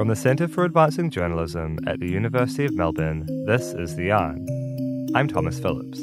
[0.00, 4.46] From the Centre for Advancing Journalism at the University of Melbourne, this is The Yarn.
[5.14, 6.00] I'm Thomas Phillips.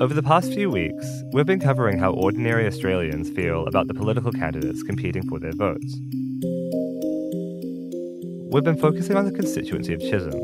[0.00, 4.32] Over the past few weeks, we've been covering how ordinary Australians feel about the political
[4.32, 5.96] candidates competing for their votes.
[8.50, 10.34] We've been focusing on the constituency of Chisholm,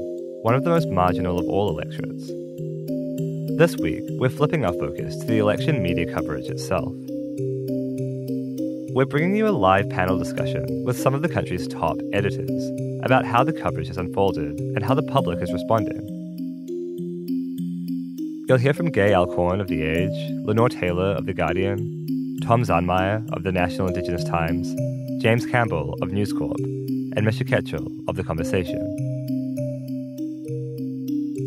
[0.43, 2.29] one of the most marginal of all electorates.
[3.59, 6.95] This week, we're flipping our focus to the election media coverage itself.
[9.01, 12.71] We're bringing you a live panel discussion with some of the country's top editors
[13.03, 16.03] about how the coverage has unfolded and how the public is responding.
[18.47, 21.79] You'll hear from Gay Alcorn of The Age, Lenore Taylor of The Guardian,
[22.43, 24.71] Tom Zaunmayr of the National Indigenous Times,
[25.23, 28.85] James Campbell of News Corp, and Misha Ketchell of The Conversation.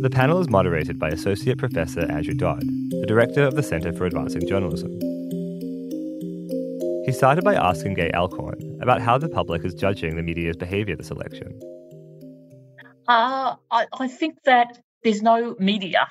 [0.01, 4.07] The panel is moderated by Associate Professor Andrew Dodd, the Director of the Centre for
[4.07, 5.12] Advancing Journalism.
[7.13, 11.12] Started by asking Gay Alcorn about how the public is judging the media's behaviour this
[11.12, 11.60] election.
[13.07, 16.07] Uh, I, I think that there's no media,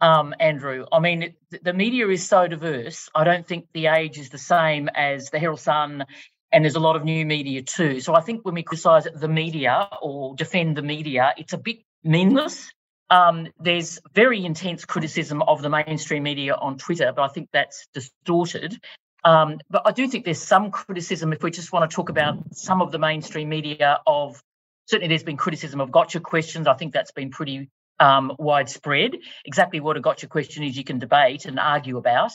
[0.00, 0.84] um, Andrew.
[0.92, 3.08] I mean, it, the media is so diverse.
[3.14, 6.04] I don't think the age is the same as the Herald Sun,
[6.52, 8.00] and there's a lot of new media too.
[8.00, 11.78] So I think when we criticise the media or defend the media, it's a bit
[12.04, 12.70] meaningless.
[13.10, 17.88] Um, there's very intense criticism of the mainstream media on Twitter, but I think that's
[17.94, 18.78] distorted.
[19.24, 22.54] Um, but I do think there's some criticism if we just want to talk about
[22.54, 24.42] some of the mainstream media of
[24.86, 26.66] certainly there's been criticism of gotcha questions.
[26.66, 29.16] I think that's been pretty um, widespread.
[29.44, 32.32] Exactly what a gotcha question is, you can debate and argue about.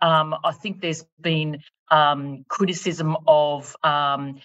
[0.00, 1.58] Um, I think there's been
[1.90, 4.40] um, criticism of um,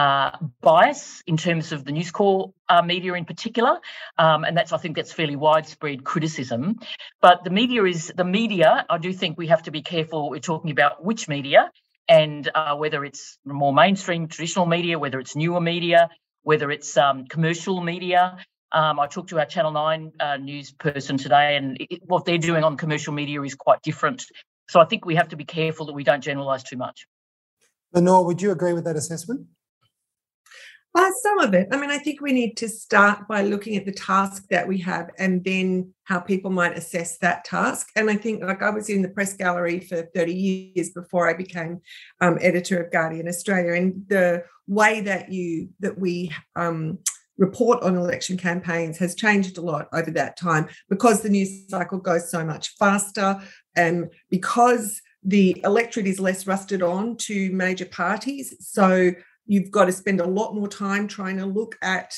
[0.00, 0.30] uh,
[0.62, 3.80] bias in terms of the News Corp uh, media in particular,
[4.16, 6.78] um, and that's I think that's fairly widespread criticism.
[7.20, 8.86] But the media is the media.
[8.88, 10.30] I do think we have to be careful.
[10.30, 11.70] We're talking about which media
[12.08, 16.08] and uh, whether it's more mainstream traditional media, whether it's newer media,
[16.44, 18.38] whether it's um, commercial media.
[18.72, 22.38] Um, I talked to our Channel 9 uh, news person today, and it, what they're
[22.38, 24.24] doing on commercial media is quite different.
[24.70, 27.06] So I think we have to be careful that we don't generalise too much.
[27.92, 29.46] Lenore, would you agree with that assessment?
[30.92, 31.68] Uh, some of it.
[31.70, 34.78] I mean, I think we need to start by looking at the task that we
[34.78, 37.88] have and then how people might assess that task.
[37.94, 41.34] And I think, like, I was in the press gallery for 30 years before I
[41.34, 41.80] became
[42.20, 43.74] um, editor of Guardian Australia.
[43.74, 46.98] And the way that you, that we, um,
[47.38, 51.98] report on election campaigns has changed a lot over that time because the news cycle
[51.98, 53.40] goes so much faster
[53.74, 58.54] and because the electorate is less rusted on to major parties.
[58.60, 59.12] So
[59.50, 62.16] you've got to spend a lot more time trying to look at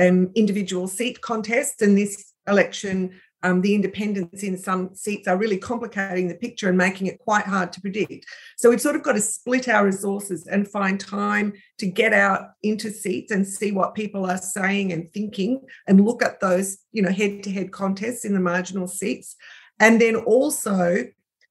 [0.00, 1.80] um, individual seat contests.
[1.80, 6.76] And this election, um, the independents in some seats are really complicating the picture and
[6.76, 8.26] making it quite hard to predict.
[8.56, 12.50] So we've sort of got to split our resources and find time to get out
[12.64, 17.02] into seats and see what people are saying and thinking and look at those, you
[17.02, 19.36] know, head-to-head contests in the marginal seats.
[19.78, 21.06] And then also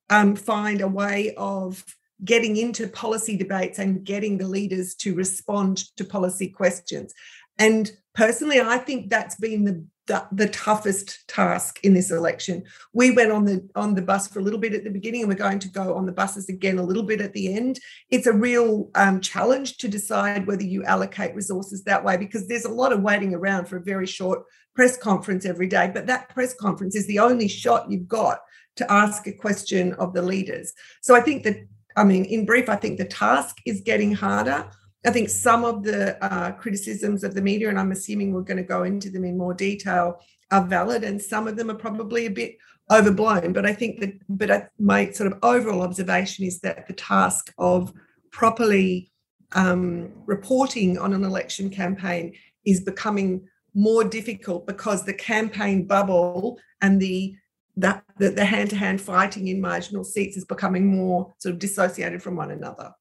[0.10, 1.86] um, find a way of
[2.24, 7.14] getting into policy debates and getting the leaders to respond to policy questions.
[7.58, 12.64] And personally, I think that's been the, the, the toughest task in this election.
[12.94, 15.30] We went on the on the bus for a little bit at the beginning, and
[15.30, 17.80] we're going to go on the buses again a little bit at the end.
[18.10, 22.66] It's a real um, challenge to decide whether you allocate resources that way because there's
[22.66, 24.44] a lot of waiting around for a very short
[24.76, 25.92] press conference every day.
[25.94, 28.40] But that press conference is the only shot you've got
[28.78, 30.74] to ask a question of the leaders.
[31.02, 31.58] So I think that
[31.96, 34.70] I mean, in brief, I think the task is getting harder.
[35.06, 38.58] I think some of the uh, criticisms of the media, and I'm assuming we're going
[38.58, 40.22] to go into them in more detail,
[40.52, 42.58] are valid, and some of them are probably a bit
[42.92, 43.54] overblown.
[43.54, 47.94] But I think that, but my sort of overall observation is that the task of
[48.32, 49.12] properly
[49.54, 52.34] um, reporting on an election campaign
[52.66, 57.36] is becoming more difficult because the campaign bubble and the
[57.78, 62.52] that the hand-to-hand fighting in marginal seats is becoming more sort of dissociated from one
[62.52, 62.92] another.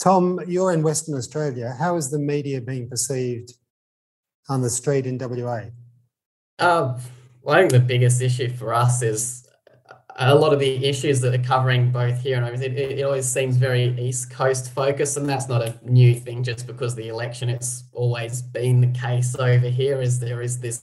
[0.00, 1.74] Tom, you're in Western Australia.
[1.78, 3.52] How is the media being perceived
[4.48, 5.64] on the street in WA?
[6.58, 6.96] Um,
[7.42, 9.46] well, I think the biggest issue for us is
[10.16, 12.62] a lot of the issues that are covering both here and over.
[12.62, 16.42] It, it always seems very East Coast focused, and that's not a new thing.
[16.42, 20.00] Just because the election, it's always been the case over here.
[20.00, 20.82] Is there is this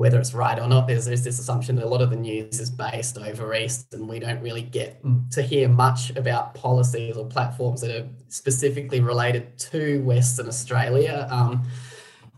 [0.00, 2.58] whether it's right or not, there's, there's this assumption that a lot of the news
[2.58, 4.98] is based over East, and we don't really get
[5.30, 11.28] to hear much about policies or platforms that are specifically related to Western Australia.
[11.30, 11.66] Um,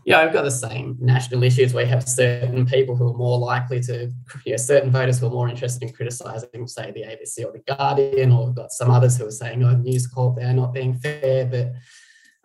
[0.03, 3.79] yeah, I've got the same national issues We have certain people who are more likely
[3.83, 4.11] to,
[4.45, 7.63] you know, certain voters who are more interested in criticising, say, the ABC or the
[7.73, 10.95] Guardian, or we've got some others who are saying, oh, News Corp, they're not being
[10.95, 11.45] fair.
[11.45, 11.71] But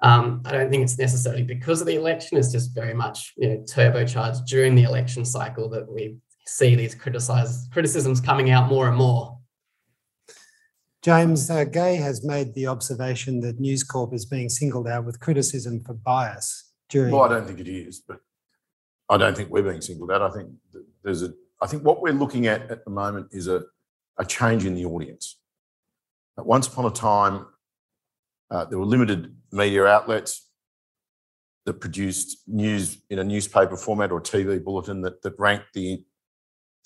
[0.00, 2.38] Um, I don't think it's necessarily because of the election.
[2.38, 6.16] It's just very much you know, turbocharged during the election cycle that we
[6.46, 9.38] see these criticisms coming out more and more.
[11.02, 15.20] James, uh, Gay has made the observation that News Corp is being singled out with
[15.20, 17.12] criticism for bias during.
[17.12, 18.18] Well, I don't think it is, but
[19.08, 20.22] I don't think we're being singled out.
[20.22, 20.50] I think
[21.02, 21.32] there's a.
[21.60, 23.62] I think what we're looking at at the moment is a,
[24.18, 25.38] a change in the audience.
[26.36, 27.46] Once upon a time,
[28.50, 30.48] uh, there were limited media outlets
[31.64, 36.02] that produced news in a newspaper format or TV bulletin that, that ranked the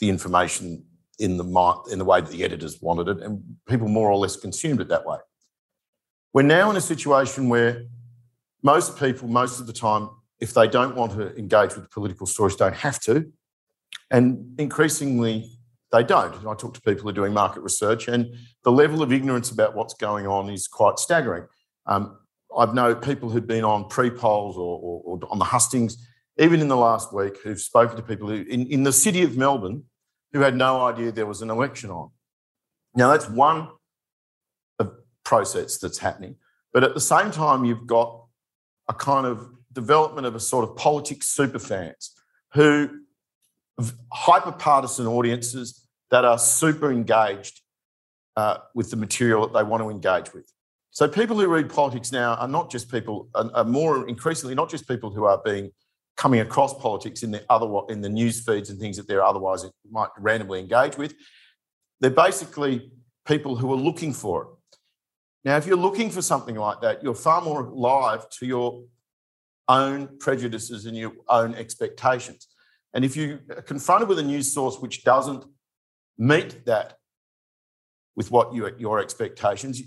[0.01, 0.85] the information
[1.21, 4.37] in the in the way that the editors wanted it, and people more or less
[4.37, 5.19] consumed it that way.
[6.33, 7.85] We're now in a situation where
[8.63, 10.11] most people, most of the time,
[10.41, 13.31] if they don't want to engage with political stories, don't have to,
[14.11, 15.53] and increasingly
[15.93, 16.35] they don't.
[16.47, 19.77] I talk to people who are doing market research, and the level of ignorance about
[19.77, 21.47] what's going on is quite staggering.
[21.87, 22.19] Um,
[22.57, 26.09] I've known people who've been on pre-polls or, or, or, on the hustings,
[26.39, 29.37] even in the last week, who've spoken to people who, in, in the city of
[29.37, 29.85] Melbourne,
[30.33, 32.11] who had no idea there was an election on.
[32.95, 33.69] Now, that's one
[35.25, 36.37] process that's happening.
[36.73, 38.25] But at the same time, you've got
[38.89, 42.13] a kind of development of a sort of politics super fans
[42.53, 43.01] who
[44.13, 47.61] hyper partisan audiences that are super engaged
[48.37, 50.53] uh, with the material that they want to engage with.
[50.93, 54.87] So people who read politics now are not just people, are more increasingly not just
[54.87, 55.71] people who are being
[56.19, 59.65] coming across politics in the other in the news feeds and things that they're otherwise
[59.91, 61.15] might randomly engage with.
[62.01, 62.93] They're basically
[63.27, 64.49] people who are looking for it.
[65.45, 68.85] Now, if you're looking for something like that, you're far more alive to your
[69.69, 72.49] own prejudices and your own expectations.
[72.93, 75.45] And if you are confronted with a news source which doesn't
[76.19, 76.99] meet that
[78.15, 79.83] with what you, your expectations,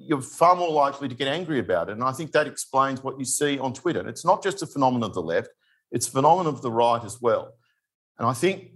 [0.00, 1.92] you're far more likely to get angry about it.
[1.92, 4.00] And I think that explains what you see on Twitter.
[4.00, 5.50] And it's not just a phenomenon of the left,
[5.92, 7.54] it's a phenomenon of the right as well.
[8.18, 8.72] And I think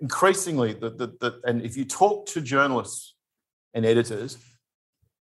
[0.00, 3.14] increasingly, the, the, the, and if you talk to journalists
[3.74, 4.38] and editors,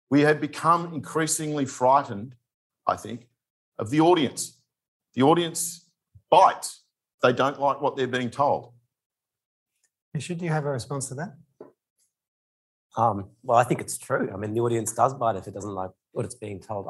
[0.09, 2.35] we have become increasingly frightened,
[2.87, 3.27] I think,
[3.79, 4.61] of the audience.
[5.15, 5.89] The audience
[6.29, 6.83] bites.
[7.23, 8.73] They don't like what they're being told.
[10.19, 11.35] Should you have a response to that?
[12.97, 14.29] Um, well, I think it's true.
[14.33, 16.87] I mean, the audience does bite if it doesn't like what it's being told.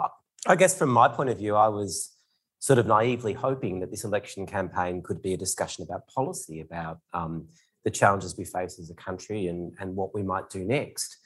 [0.48, 2.16] I guess from my point of view, I was
[2.60, 7.00] sort of naively hoping that this election campaign could be a discussion about policy, about
[7.14, 7.48] um,
[7.84, 11.18] the challenges we face as a country and, and what we might do next.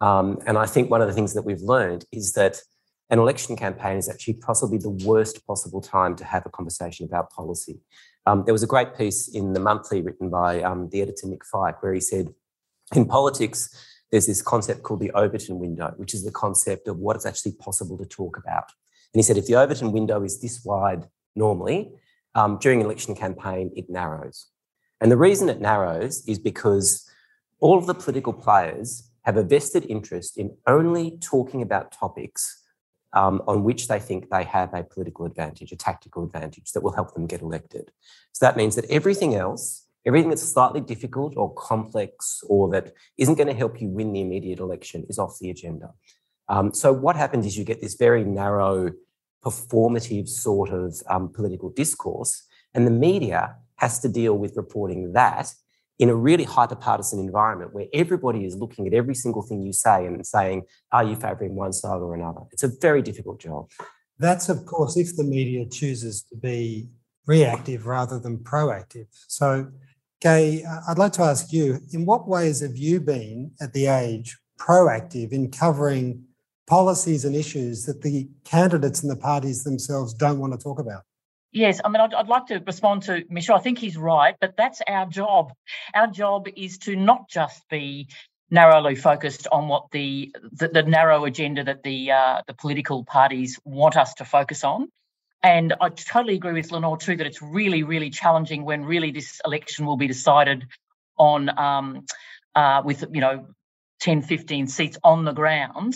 [0.00, 2.60] Um, and I think one of the things that we've learned is that
[3.10, 7.30] an election campaign is actually possibly the worst possible time to have a conversation about
[7.30, 7.80] policy.
[8.26, 11.42] Um, there was a great piece in the monthly written by um, the editor Nick
[11.44, 12.32] Feik where he said,
[12.94, 13.74] in politics,
[14.12, 17.52] there's this concept called the Overton window, which is the concept of what is actually
[17.52, 18.70] possible to talk about.
[19.12, 21.92] And he said if the Overton window is this wide normally,
[22.34, 24.48] um, during an election campaign, it narrows.
[25.00, 27.08] And the reason it narrows is because
[27.58, 32.62] all of the political players have a vested interest in only talking about topics
[33.12, 36.92] um, on which they think they have a political advantage, a tactical advantage that will
[36.92, 37.90] help them get elected.
[38.32, 43.36] So that means that everything else, everything that's slightly difficult or complex or that isn't
[43.36, 45.90] going to help you win the immediate election is off the agenda.
[46.48, 48.90] Um, so what happens is you get this very narrow,
[49.44, 55.52] performative sort of um, political discourse, and the media has to deal with reporting that
[55.98, 60.06] in a really hyper-partisan environment where everybody is looking at every single thing you say
[60.06, 62.40] and saying, are you favouring one side or another?
[62.50, 63.70] It's a very difficult job.
[64.18, 66.88] That's, of course, if the media chooses to be
[67.26, 69.06] reactive rather than proactive.
[69.28, 69.68] So,
[70.22, 74.38] Gay, I'd like to ask you, in what ways have you been at the age
[74.56, 76.24] proactive in covering
[76.68, 81.02] policies and issues that the candidates and the parties themselves don't want to talk about.
[81.50, 83.52] Yes, I mean, I'd, I'd, like to respond to Misha.
[83.52, 85.52] I think he's right, but that's our job.
[85.92, 88.08] Our job is to not just be
[88.48, 93.58] narrowly focused on what the the, the narrow agenda that the uh, the political parties
[93.64, 94.88] want us to focus on.
[95.42, 99.40] And I totally agree with Lenore too that it's really, really challenging when really this
[99.44, 100.66] election will be decided
[101.18, 102.06] on um,
[102.54, 103.46] uh, with you know
[104.00, 105.94] 10, 15 seats on the ground.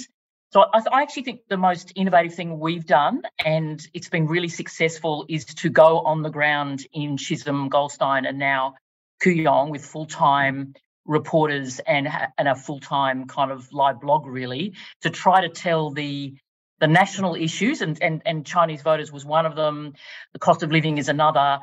[0.52, 4.48] So I, I, actually think the most innovative thing we've done, and it's been really
[4.48, 8.74] successful, is to go on the ground in Chisholm, Goldstein, and now
[9.22, 10.74] Kooyong with full-time
[11.04, 16.34] reporters and and a full-time kind of live blog really to try to tell the
[16.80, 19.94] the national issues and, and and Chinese voters was one of them.
[20.34, 21.60] The cost of living is another.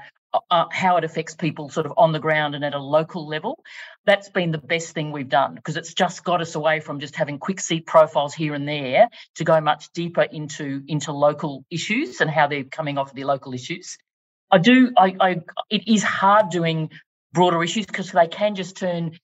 [0.52, 3.64] uh, how it affects people sort of on the ground and at a local level.
[4.06, 7.16] That's been the best thing we've done because it's just got us away from just
[7.16, 12.22] having quick seat profiles here and there to go much deeper into into local issues
[12.22, 13.98] and how they're coming off of the local issues.
[14.52, 14.94] I do.
[14.98, 15.32] I, I
[15.70, 16.92] it is hard doing
[17.34, 19.20] broader issues because they can just turn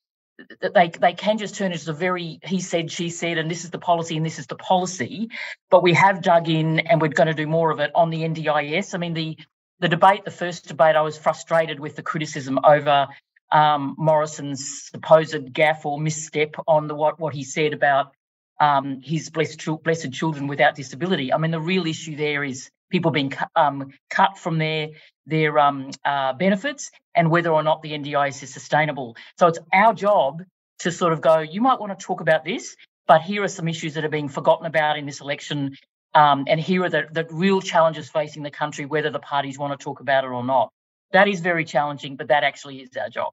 [0.73, 3.63] they they can just turn it as a very he said she said and this
[3.63, 5.29] is the policy and this is the policy
[5.69, 8.21] but we have dug in and we're going to do more of it on the
[8.21, 9.37] ndis i mean the
[9.79, 13.07] the debate, the first debate, I was frustrated with the criticism over
[13.51, 18.11] um, Morrison's supposed gaffe or misstep on the what what he said about
[18.59, 21.33] um, his blessed, blessed children without disability.
[21.33, 24.89] I mean, the real issue there is people being um, cut from their
[25.25, 29.15] their um, uh, benefits and whether or not the NDIS is sustainable.
[29.37, 30.43] So it's our job
[30.79, 31.39] to sort of go.
[31.39, 32.75] You might want to talk about this,
[33.07, 35.75] but here are some issues that are being forgotten about in this election
[36.13, 39.77] um, and here are the, the real challenges facing the country, whether the parties want
[39.77, 40.71] to talk about it or not.
[41.11, 43.31] That is very challenging, but that actually is our job.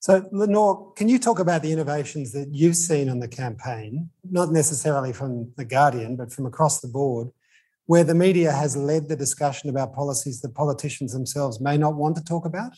[0.00, 4.50] So, Lenore, can you talk about the innovations that you've seen on the campaign, not
[4.50, 7.28] necessarily from The Guardian, but from across the board,
[7.90, 12.14] where the media has led the discussion about policies that politicians themselves may not want
[12.16, 12.70] to talk about?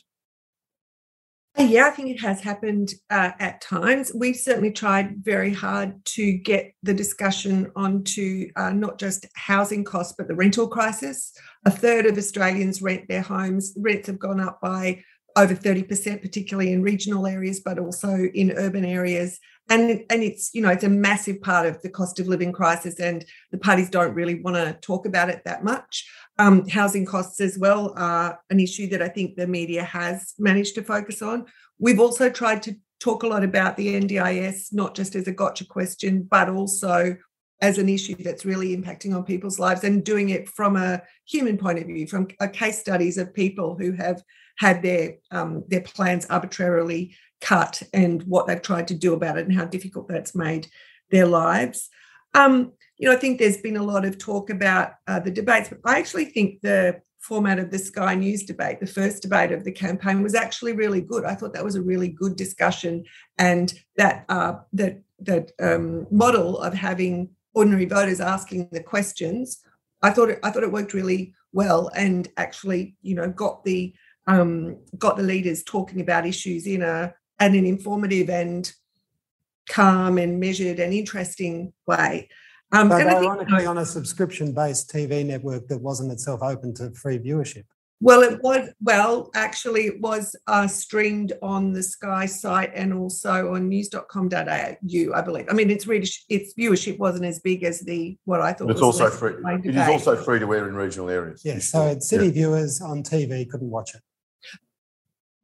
[1.58, 4.10] Yeah, I think it has happened uh, at times.
[4.14, 10.14] We've certainly tried very hard to get the discussion onto uh, not just housing costs,
[10.16, 11.34] but the rental crisis.
[11.66, 13.74] A third of Australians rent their homes.
[13.76, 15.04] Rents have gone up by
[15.36, 19.38] over 30%, particularly in regional areas, but also in urban areas.
[19.70, 22.98] And, and it's, you know, it's a massive part of the cost of living crisis,
[23.00, 26.08] and the parties don't really want to talk about it that much.
[26.38, 30.74] Um, housing costs as well are an issue that I think the media has managed
[30.76, 31.46] to focus on.
[31.78, 35.64] We've also tried to talk a lot about the NDIS, not just as a gotcha
[35.64, 37.16] question, but also
[37.60, 41.56] as an issue that's really impacting on people's lives and doing it from a human
[41.56, 44.22] point of view, from case studies of people who have
[44.58, 49.46] had their um, their plans arbitrarily cut and what they've tried to do about it
[49.46, 50.68] and how difficult that's made
[51.10, 51.90] their lives.
[52.34, 55.68] Um, you know, I think there's been a lot of talk about uh, the debates,
[55.68, 59.64] but I actually think the format of the Sky News debate, the first debate of
[59.64, 61.24] the campaign, was actually really good.
[61.24, 63.04] I thought that was a really good discussion,
[63.38, 69.60] and that uh, that that um, model of having ordinary voters asking the questions,
[70.02, 73.94] I thought it, I thought it worked really well, and actually, you know, got the
[74.26, 78.72] um, got the leaders talking about issues in a and an informative and
[79.68, 82.28] calm and measured and interesting way.
[82.72, 87.18] Um, but ironically, think, on a subscription-based TV network that wasn't itself open to free
[87.18, 87.64] viewership.
[88.00, 88.68] Well, it was.
[88.80, 95.20] Well, actually, it was uh, streamed on the Sky site and also on news.com.au, I
[95.20, 95.46] believe.
[95.48, 98.70] I mean, its readers, its viewership wasn't as big as the what I thought.
[98.70, 99.34] It's also free.
[99.64, 101.42] It is also free to air in regional areas.
[101.44, 102.32] Yes, so city yeah.
[102.32, 104.00] viewers on TV couldn't watch it.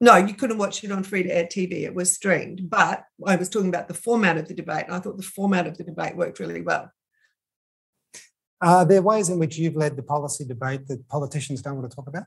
[0.01, 1.83] No, you couldn't watch it on free to air TV.
[1.83, 2.71] It was streamed.
[2.71, 5.67] But I was talking about the format of the debate, and I thought the format
[5.67, 6.93] of the debate worked really well.
[8.61, 11.95] Are there ways in which you've led the policy debate that politicians don't want to
[11.95, 12.25] talk about?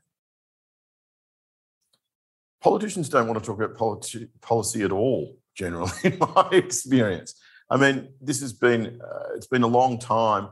[2.62, 7.34] Politicians don't want to talk about politi- policy at all, generally, in my experience.
[7.70, 10.50] I mean, this has been, uh, it's been a long time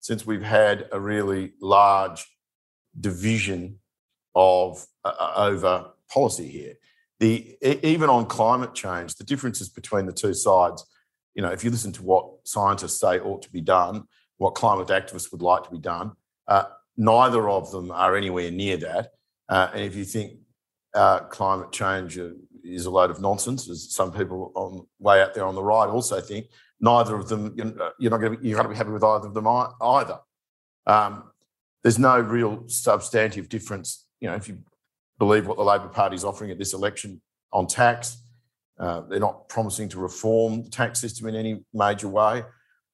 [0.00, 2.26] since we've had a really large
[2.98, 3.78] division
[4.34, 6.74] of uh, uh over policy here.
[7.20, 10.86] The even on climate change, the differences between the two sides.
[11.34, 14.04] You know, if you listen to what scientists say ought to be done,
[14.36, 16.12] what climate activists would like to be done,
[16.46, 16.64] uh,
[16.96, 19.10] neither of them are anywhere near that.
[19.48, 20.38] Uh, and if you think
[20.94, 22.18] uh, climate change
[22.64, 25.88] is a load of nonsense, as some people on way out there on the right
[25.88, 26.46] also think,
[26.80, 27.54] neither of them
[27.98, 30.18] you're not going to be, you're going to be happy with either of them either.
[30.86, 31.24] Um,
[31.82, 34.06] there's no real substantive difference.
[34.20, 34.58] You know, if you
[35.18, 37.20] believe what the Labor Party is offering at this election
[37.52, 38.22] on tax.
[38.78, 42.44] Uh, they're not promising to reform the tax system in any major way.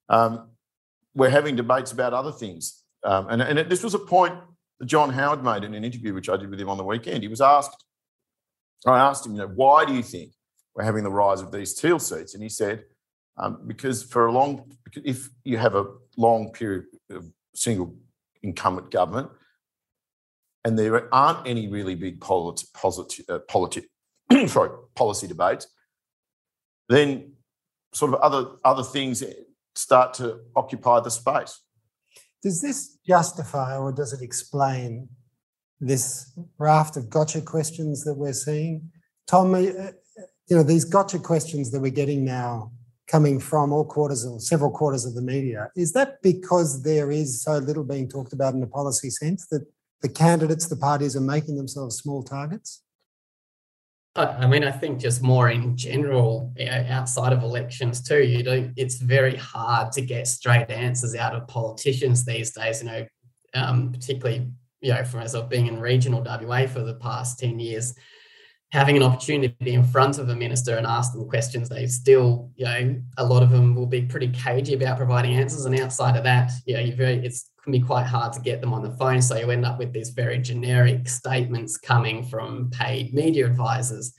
[0.09, 0.49] Um,
[1.15, 2.83] we're having debates about other things.
[3.05, 4.35] Um, and, and this was a point
[4.81, 7.23] that John Howard made in an interview, which I did with him on the weekend.
[7.23, 7.85] He was asked,
[8.87, 10.33] I asked him, you know, why do you think
[10.75, 12.35] we're having the rise of these teal seats?
[12.35, 12.85] And he said,
[13.37, 14.73] um, because for a long,
[15.05, 17.95] if you have a long period of single
[18.43, 19.31] incumbent government,
[20.65, 23.85] and there aren't any really big politi- uh, politi-
[24.49, 25.67] sorry, policy debates,
[26.89, 27.33] then
[27.93, 29.23] sort of other other things
[29.75, 31.61] start to occupy the space.
[32.43, 35.09] Does this justify or does it explain
[35.81, 38.91] this raft of gotcha questions that we're seeing?
[39.27, 42.71] Tom, uh, you know, these gotcha questions that we're getting now
[43.07, 47.43] coming from all quarters or several quarters of the media, is that because there is
[47.43, 49.67] so little being talked about in a policy sense that
[50.05, 52.83] the candidates, the parties are making themselves small targets?
[54.15, 58.71] I mean, I think just more in general, know, outside of elections too, you know,
[58.77, 63.07] it's very hard to get straight answers out of politicians these days, you know,
[63.55, 64.47] um, particularly,
[64.83, 67.95] you know, from myself being in regional WA for the past 10 years,
[68.73, 71.87] having an opportunity to be in front of a minister and ask them questions, they
[71.87, 75.65] still, you know, a lot of them will be pretty cagey about providing answers.
[75.65, 78.61] And outside of that, you know, you very, it's can be quite hard to get
[78.61, 79.23] them on the phone.
[79.23, 84.15] So you end up with these very generic statements coming from paid media advisors.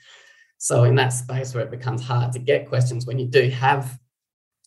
[0.58, 4.00] So in that space where it becomes hard to get questions, when you do have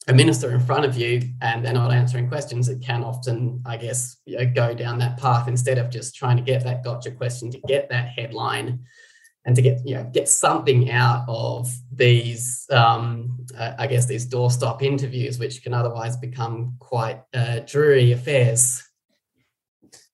[0.07, 3.77] a minister in front of you and they're not answering questions, it can often, I
[3.77, 7.11] guess, you know, go down that path instead of just trying to get that gotcha
[7.11, 8.85] question to get that headline
[9.45, 14.83] and to get you know get something out of these um, I guess these doorstop
[14.83, 18.83] interviews, which can otherwise become quite uh, dreary affairs.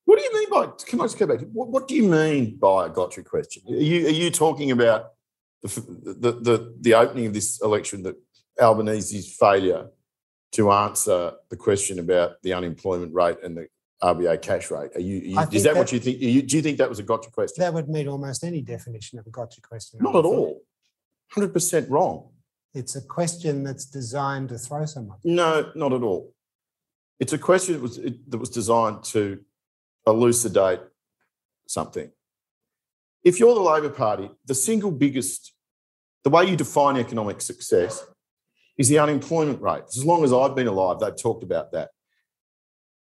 [0.05, 0.73] What do you mean by?
[0.87, 1.41] Can I just go back?
[1.53, 3.63] What, what do you mean by a gotcha question?
[3.69, 5.13] Are you are you talking about
[5.63, 5.69] the
[6.21, 8.17] the the, the opening of this election that
[8.61, 9.89] Albanese's failure
[10.53, 13.67] to answer the question about the unemployment rate and the
[14.03, 14.91] RBA cash rate.
[14.95, 16.21] Are you, you is that, that, what you think?
[16.21, 17.63] You, do you think that was a gotcha question?
[17.63, 20.01] That would meet almost any definition of a gotcha question.
[20.03, 20.61] Not at all.
[21.35, 22.29] 100% wrong.
[22.75, 25.19] It's a question that's designed to throw someone.
[25.25, 26.35] No, not at all.
[27.21, 29.41] It's a question that was, it, that was designed to
[30.07, 30.81] elucidate
[31.67, 32.11] something.
[33.23, 35.55] If you're the Labor Party, the single biggest,
[36.25, 38.05] the way you define economic success
[38.77, 39.85] is the unemployment rate.
[39.89, 41.91] As long as I've been alive, they've talked about that.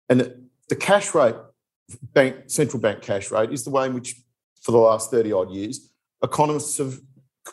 [0.10, 1.36] And the cash rate,
[2.13, 4.16] bank central bank cash rate, is the way in which,
[4.62, 5.92] for the last 30 odd years,
[6.24, 6.98] economists have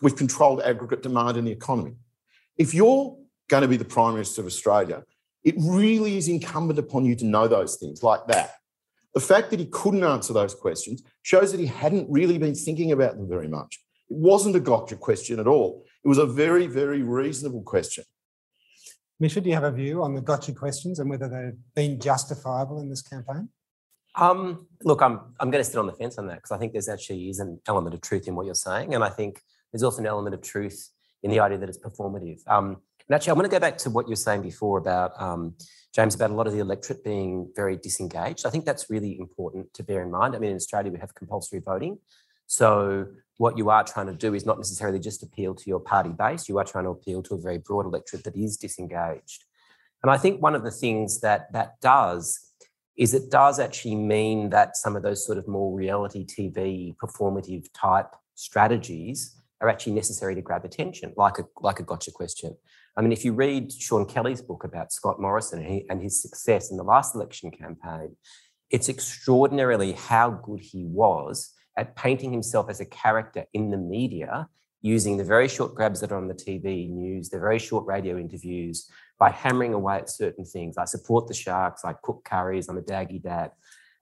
[0.02, 1.96] we've controlled aggregate demand in the economy.
[2.56, 3.16] If you're
[3.48, 5.02] going to be the Prime Minister of Australia,
[5.42, 8.54] it really is incumbent upon you to know those things like that.
[9.14, 12.92] The fact that he couldn't answer those questions shows that he hadn't really been thinking
[12.92, 13.80] about them very much.
[14.08, 15.84] It wasn't a gotcha question at all.
[16.04, 18.04] It was a very, very reasonable question.
[19.20, 22.80] Misha, do you have a view on the gotcha questions and whether they've been justifiable
[22.80, 23.48] in this campaign?
[24.14, 26.72] Um, look, I'm I'm going to sit on the fence on that because I think
[26.72, 29.40] there's actually is an element of truth in what you're saying, and I think
[29.72, 30.90] there's also an element of truth
[31.22, 32.40] in the idea that it's performative.
[32.46, 32.76] Um,
[33.08, 35.54] and actually, I want to go back to what you were saying before about um,
[35.94, 38.46] James about a lot of the electorate being very disengaged.
[38.46, 40.36] I think that's really important to bear in mind.
[40.36, 41.98] I mean, in Australia we have compulsory voting,
[42.48, 43.06] so
[43.36, 46.48] what you are trying to do is not necessarily just appeal to your party base,
[46.48, 49.44] you are trying to appeal to a very broad electorate that is disengaged.
[50.02, 52.40] And I think one of the things that that does
[52.96, 57.66] is it does actually mean that some of those sort of more reality TV performative
[57.74, 62.56] type strategies are actually necessary to grab attention, like a like a gotcha question.
[62.96, 66.70] I mean, if you read Sean Kelly's book about Scott Morrison and, and his success
[66.70, 68.16] in the last election campaign,
[68.70, 74.48] it's extraordinarily how good he was at painting himself as a character in the media
[74.82, 78.18] using the very short grabs that are on the TV news, the very short radio
[78.18, 80.76] interviews, by hammering away at certain things.
[80.76, 83.52] I support the Sharks, I cook curries, I'm a daggy dad.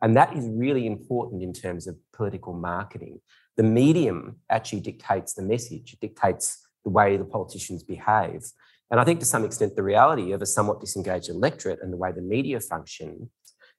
[0.02, 3.20] And that is really important in terms of political marketing.
[3.56, 8.44] The medium actually dictates the message, it dictates the way the politicians behave.
[8.90, 11.96] And I think to some extent, the reality of a somewhat disengaged electorate and the
[11.96, 13.30] way the media function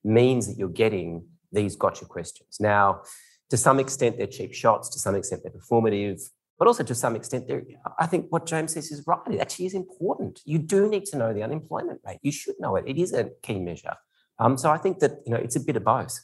[0.03, 2.57] means that you're getting these gotcha questions.
[2.60, 3.01] Now,
[3.49, 4.89] to some extent, they're cheap shots.
[4.89, 6.21] To some extent, they're performative.
[6.60, 7.49] But also, to some extent,
[7.99, 9.19] I think what James says is right.
[9.31, 10.41] It actually is important.
[10.43, 12.19] You do need to know the unemployment rate.
[12.23, 12.86] You should know it.
[12.88, 13.95] It is a key measure.
[14.39, 16.19] Um, so I think that you know it's a bit of both.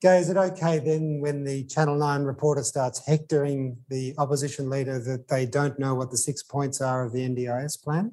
[0.00, 4.98] Gay, is it okay then when the Channel 9 reporter starts hectoring the opposition leader
[4.98, 8.12] that they don't know what the six points are of the NDIS plan?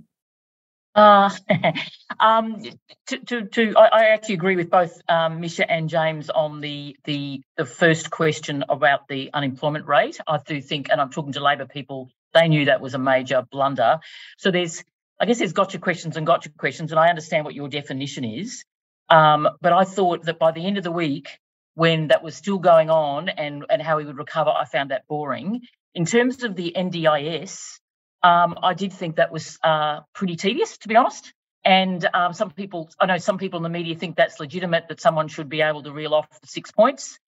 [0.93, 1.29] Uh,
[2.19, 2.61] um,
[3.07, 6.97] to, to, to I, I, actually agree with both um, Misha and James on the,
[7.05, 10.19] the the first question about the unemployment rate.
[10.27, 13.45] I do think, and I'm talking to Labor people, they knew that was a major
[13.49, 13.99] blunder.
[14.37, 14.83] So there's,
[15.19, 18.65] I guess, there's gotcha questions and gotcha questions, and I understand what your definition is.
[19.09, 21.39] Um, but I thought that by the end of the week,
[21.75, 25.07] when that was still going on and and how we would recover, I found that
[25.07, 25.61] boring.
[25.93, 27.79] In terms of the NDIS,
[28.23, 31.33] um, I did think that was uh, pretty tedious, to be honest.
[31.63, 34.99] And um, some people, I know some people in the media think that's legitimate, that
[34.99, 37.19] someone should be able to reel off the six points.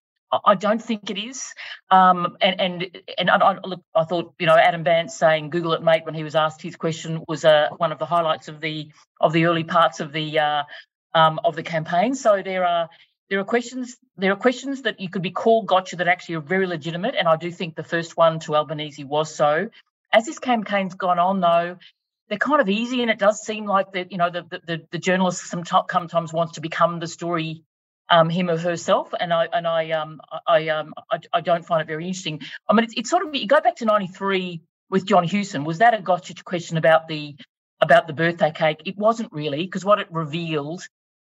[0.45, 1.53] I don't think it is.
[1.91, 5.84] Um, and and and I, look, I thought you know Adam Bandt saying "Google it,
[5.84, 8.89] mate" when he was asked his question was uh, one of the highlights of the
[9.21, 10.63] of the early parts of the uh,
[11.13, 12.15] um, of the campaign.
[12.15, 12.89] So there are
[13.29, 16.41] there are questions there are questions that you could be called gotcha that actually are
[16.41, 19.69] very legitimate, and I do think the first one to Albanese was so.
[20.13, 21.78] As this campaign's gone on, though,
[22.30, 24.99] they're kind of easy, and it does seem like that you know the the, the
[24.99, 27.63] journalist sometimes wants to become the story
[28.10, 31.82] um, him or herself, and I and I um I um I, I don't find
[31.82, 32.41] it very interesting.
[32.67, 35.63] I mean, it's, it's sort of you go back to '93 with John Hewson.
[35.63, 37.36] Was that a gotcha question about the
[37.82, 38.82] about the birthday cake?
[38.86, 40.88] It wasn't really because what it revealed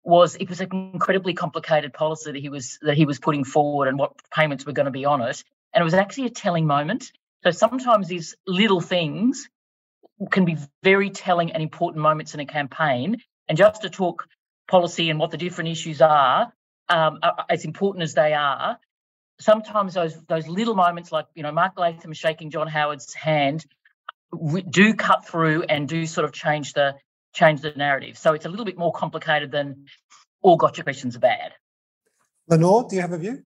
[0.05, 3.89] was it was an incredibly complicated policy that he was that he was putting forward
[3.89, 5.43] and what payments were going to be on it,
[5.75, 7.13] and it was actually a telling moment.
[7.45, 9.49] So sometimes these little things
[10.31, 13.19] can be very telling and important moments in a campaign.
[13.49, 14.27] And just to talk
[14.67, 16.53] policy and what the different issues are,
[16.89, 18.79] um, as important as they are,
[19.41, 23.65] sometimes those those little moments, like you know Mark Latham shaking John Howard's hand,
[24.71, 26.95] do cut through and do sort of change the
[27.33, 28.19] change the narrative.
[28.19, 29.87] So it's a little bit more complicated than
[30.43, 31.53] all gotcha questions are bad.
[32.49, 33.43] Lenore, do you have a view?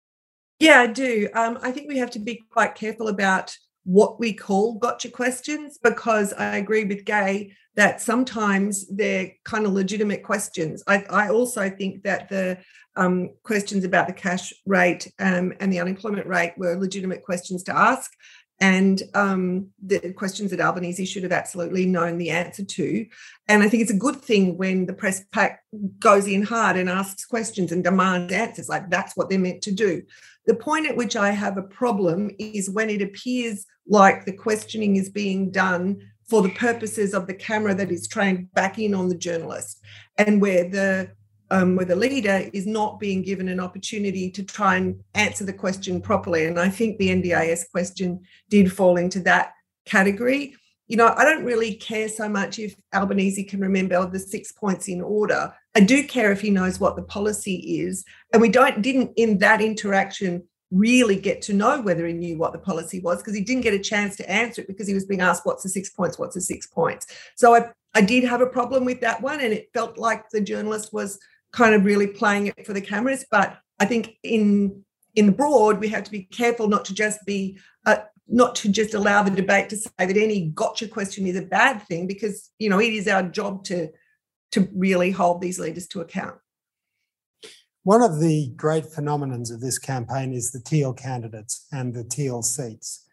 [0.59, 1.29] Yeah, I do.
[1.33, 3.55] Um, I think we have to be quite careful about
[3.87, 9.71] what we call gotcha questions because I agree with Gay that sometimes they're kind of
[9.71, 10.83] legitimate questions.
[10.87, 12.57] I, I also think that the
[12.97, 17.77] um, questions about the cash rate um, and the unemployment rate were legitimate questions to
[17.77, 18.11] ask.
[18.59, 23.05] And um, the questions that Albanese should have absolutely known the answer to.
[23.47, 25.63] And I think it's a good thing when the press pack
[25.99, 28.67] goes in hard and asks questions and demands answers.
[28.67, 30.01] Like that's what they're meant to do.
[30.47, 34.95] The point at which I have a problem is when it appears like the questioning
[34.95, 39.07] is being done for the purposes of the camera that is trained back in on
[39.07, 39.81] the journalist
[40.17, 41.11] and where the
[41.51, 45.53] um, where the leader is not being given an opportunity to try and answer the
[45.53, 46.45] question properly.
[46.45, 49.53] And I think the NDIS question did fall into that
[49.85, 50.55] category.
[50.87, 54.87] You know, I don't really care so much if Albanese can remember the six points
[54.87, 55.53] in order.
[55.75, 58.05] I do care if he knows what the policy is.
[58.31, 62.51] And we don't didn't in that interaction really get to know whether he knew what
[62.51, 65.05] the policy was because he didn't get a chance to answer it because he was
[65.05, 67.07] being asked what's the six points what's the six points
[67.37, 70.41] so i i did have a problem with that one and it felt like the
[70.41, 71.17] journalist was
[71.57, 74.83] kind of really playing it for the cameras but i think in
[75.15, 78.69] in the broad we have to be careful not to just be uh, not to
[78.69, 82.51] just allow the debate to say that any gotcha question is a bad thing because
[82.59, 83.89] you know it is our job to
[84.51, 86.37] to really hold these leaders to account
[87.81, 92.41] one of the great phenomenons of this campaign is the teal candidates and the teal
[92.41, 93.05] seats.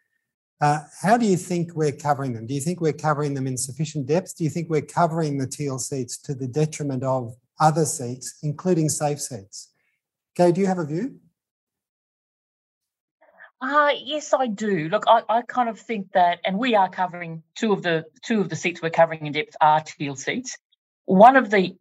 [0.60, 2.44] Uh, how do you think we're covering them?
[2.44, 4.36] Do you think we're covering them in sufficient depth?
[4.36, 8.88] Do you think we're covering the teal seats to the detriment of other seats, including
[8.88, 9.70] safe seats?
[10.36, 11.20] Gay, do you have a view?
[13.60, 14.88] Uh, yes, I do.
[14.88, 18.40] Look, I, I kind of think that, and we are covering two of the two
[18.40, 20.58] of the seats we're covering in depth are teal seats.
[21.06, 21.76] One of the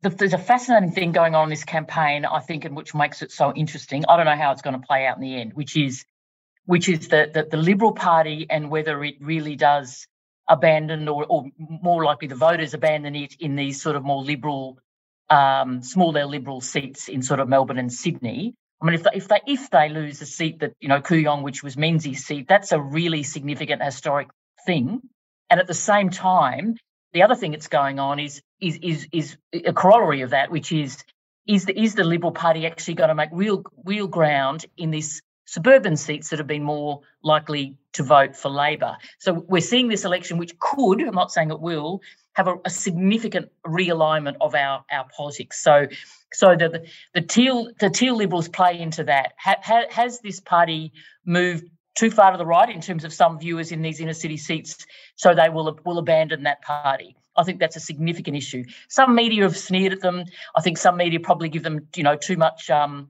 [0.00, 3.32] there's a fascinating thing going on in this campaign, I think, and which makes it
[3.32, 4.04] so interesting.
[4.08, 6.04] I don't know how it's going to play out in the end, which is
[6.64, 10.06] which is that the, the Liberal Party and whether it really does
[10.48, 14.78] abandon or, or more likely the voters abandon it in these sort of more liberal,
[15.30, 18.54] um, smaller liberal seats in sort of Melbourne and Sydney.
[18.80, 21.42] I mean, if they, if they if they lose a seat that you know Kooyong,
[21.42, 24.28] which was Menzies' seat, that's a really significant historic
[24.66, 25.00] thing.
[25.50, 26.76] And at the same time,
[27.12, 30.72] the other thing that's going on is is is is a corollary of that, which
[30.72, 31.02] is
[31.46, 35.22] is the is the Liberal Party actually going to make real real ground in these
[35.46, 38.96] suburban seats that have been more likely to vote for Labor?
[39.18, 42.02] So we're seeing this election, which could, I'm not saying it will,
[42.38, 45.60] have a, a significant realignment of our our politics.
[45.62, 45.88] So
[46.32, 49.32] so the, the teal the teal Liberals play into that.
[49.38, 50.92] Ha, ha, has this party
[51.24, 51.64] moved
[51.96, 54.86] too far to the right in terms of some viewers in these inner city seats,
[55.16, 57.16] so they will will abandon that party.
[57.36, 58.64] I think that's a significant issue.
[58.88, 60.24] Some media have sneered at them.
[60.56, 63.08] I think some media probably give them, you know, too much um,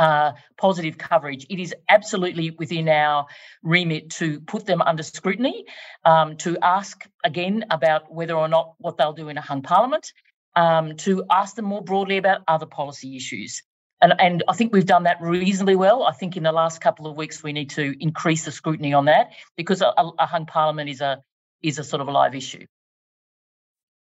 [0.00, 1.46] uh, positive coverage.
[1.50, 3.26] It is absolutely within our
[3.62, 5.66] remit to put them under scrutiny,
[6.06, 10.14] um, to ask again about whether or not what they'll do in a hung parliament,
[10.56, 13.62] um, to ask them more broadly about other policy issues.
[14.00, 16.04] And, and I think we've done that reasonably well.
[16.04, 19.04] I think in the last couple of weeks we need to increase the scrutiny on
[19.04, 21.22] that because a, a hung parliament is a
[21.62, 22.64] is a sort of a live issue.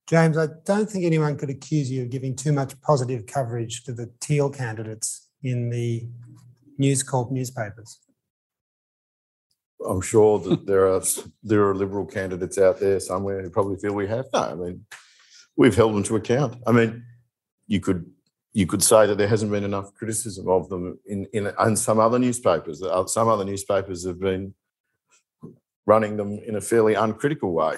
[0.08, 3.92] James, I don't think anyone could accuse you of giving too much positive coverage to
[3.92, 6.08] the Teal candidates in the
[6.78, 8.00] News Corp newspapers.
[9.88, 11.02] I'm sure that there are
[11.42, 14.26] there are Liberal candidates out there somewhere who probably feel we have.
[14.34, 14.86] No, I mean,
[15.56, 16.58] we've held them to account.
[16.68, 17.04] I mean,
[17.68, 18.06] you could
[18.54, 22.00] you could say that there hasn't been enough criticism of them in, in, in some
[22.00, 22.82] other newspapers.
[22.82, 24.54] Uh, some other newspapers have been
[25.86, 27.76] running them in a fairly uncritical way.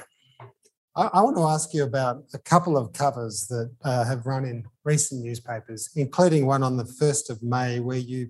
[0.96, 4.46] I, I want to ask you about a couple of covers that uh, have run
[4.46, 8.30] in recent newspapers, including one on the 1st of May where you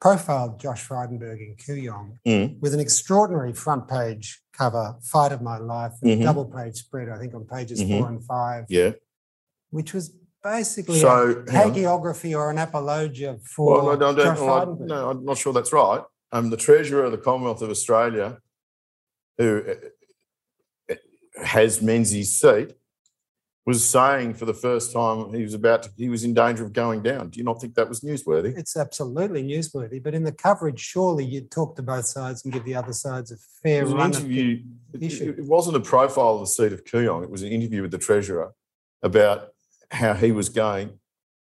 [0.00, 2.58] profiled Josh Frydenberg in Kooyong mm.
[2.60, 6.22] with an extraordinary front page cover, Fight of My Life, and mm-hmm.
[6.22, 7.98] double page spread, I think on pages mm-hmm.
[7.98, 8.64] four and five.
[8.68, 8.92] Yeah.
[9.70, 14.78] Which was basically So, a hagiography or an apologia for Well, I don't, Josh well,
[14.80, 16.02] I- no, I'm not sure that's right.
[16.32, 18.38] Um, the Treasurer of the Commonwealth of Australia,
[19.36, 19.74] who uh,
[21.36, 22.74] has Menzies' seat,
[23.66, 26.72] was saying for the first time he was about to, he was in danger of
[26.72, 27.28] going down.
[27.30, 28.56] Do you not think that was newsworthy?
[28.56, 32.64] It's absolutely newsworthy, but in the coverage, surely you'd talk to both sides and give
[32.64, 34.10] the other sides a It fair an run.
[34.10, 34.62] the- interview.
[34.94, 35.34] It, issue.
[35.38, 37.22] it wasn't a profile of the seat of Kooyong.
[37.22, 38.52] It was an interview with the Treasurer
[39.02, 39.48] about
[39.90, 40.98] how he was going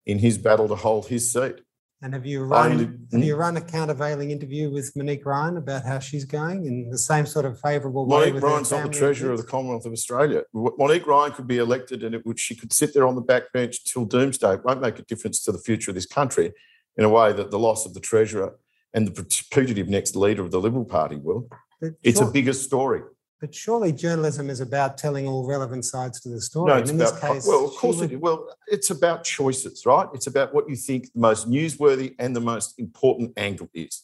[0.06, 1.60] in his battle to hold his seat.
[2.00, 5.84] And have you run, inter- have you run a countervailing interview with Monique Ryan about
[5.84, 8.30] how she's going in the same sort of favourable way?
[8.30, 9.44] Monique Ryan's not the treasurer of the?
[9.44, 10.44] Commonwealth of Australia.
[10.54, 13.52] Monique Ryan could be elected and it would, she could sit there on the back
[13.52, 14.54] bench till doomsday.
[14.54, 16.52] It won't make a difference to the future of this country
[16.96, 18.56] in a way that the loss of the treasurer
[18.94, 21.48] and the putative next leader of the Liberal Party will.
[21.80, 23.02] But It's a bigger story.
[23.40, 26.70] But surely journalism is about telling all relevant sides to the story.
[26.70, 28.20] No, And it's in this about, case, well, of course would- it is.
[28.20, 30.08] Well, it's about choices, right?
[30.12, 34.02] It's about what you think the most newsworthy and the most important angle is.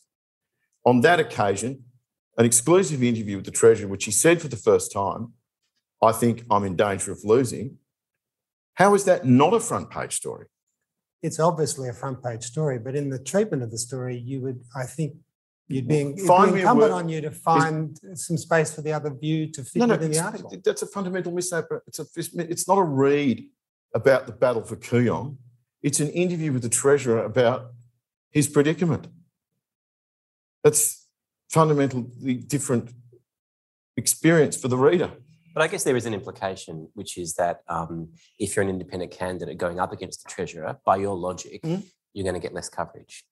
[0.86, 1.84] On that occasion,
[2.38, 5.32] an exclusive interview with the Treasurer, which he said for the first time,
[6.02, 7.78] I think I'm in danger of losing.
[8.74, 10.46] How is that not a front page story?
[11.22, 14.62] It's obviously a front page story, but in the treatment of the story, you would,
[14.76, 15.14] I think,
[15.68, 19.10] you'd be, it'd Find be incumbent on you to find some space for the other
[19.10, 20.52] view to fit No, no, within the article.
[20.64, 21.82] that's a fundamental misnomer.
[21.86, 23.44] It's a, it's not a read
[23.94, 25.36] about the battle for Kooyong.
[25.82, 27.72] It's an interview with the treasurer about
[28.30, 29.06] his predicament.
[30.62, 31.06] That's
[31.50, 32.90] fundamentally different
[33.96, 35.12] experience for the reader.
[35.54, 38.08] But I guess there is an implication, which is that um,
[38.40, 41.84] if you're an independent candidate going up against the treasurer, by your logic, Mhm.
[42.12, 43.24] you're going to get less coverage.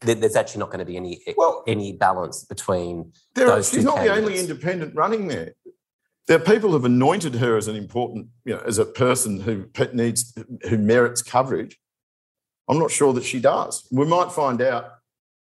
[0.00, 3.70] There's actually not going to be any eh, Well- any balance between There are, those
[3.70, 5.54] she's two not the only independent running there.
[6.26, 9.66] There are people who've anointed her as an important, you know, as a person who
[9.92, 10.32] needs,
[10.68, 11.78] who merits coverage.
[12.66, 13.86] I'm not sure that she does.
[13.90, 14.86] We might find out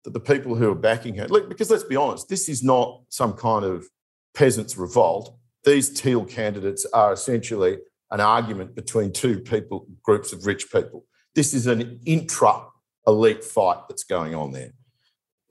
[0.06, 3.02] that the people who are backing her, look, because let's be honest, this is not
[3.10, 3.86] some kind of
[4.34, 5.36] peasants' revolt.
[5.65, 7.80] These teal candidates are essentially
[8.12, 11.06] an argument between two people, groups of rich people.
[11.36, 12.65] This is an intra
[13.10, 14.72] elite fight that's going on there,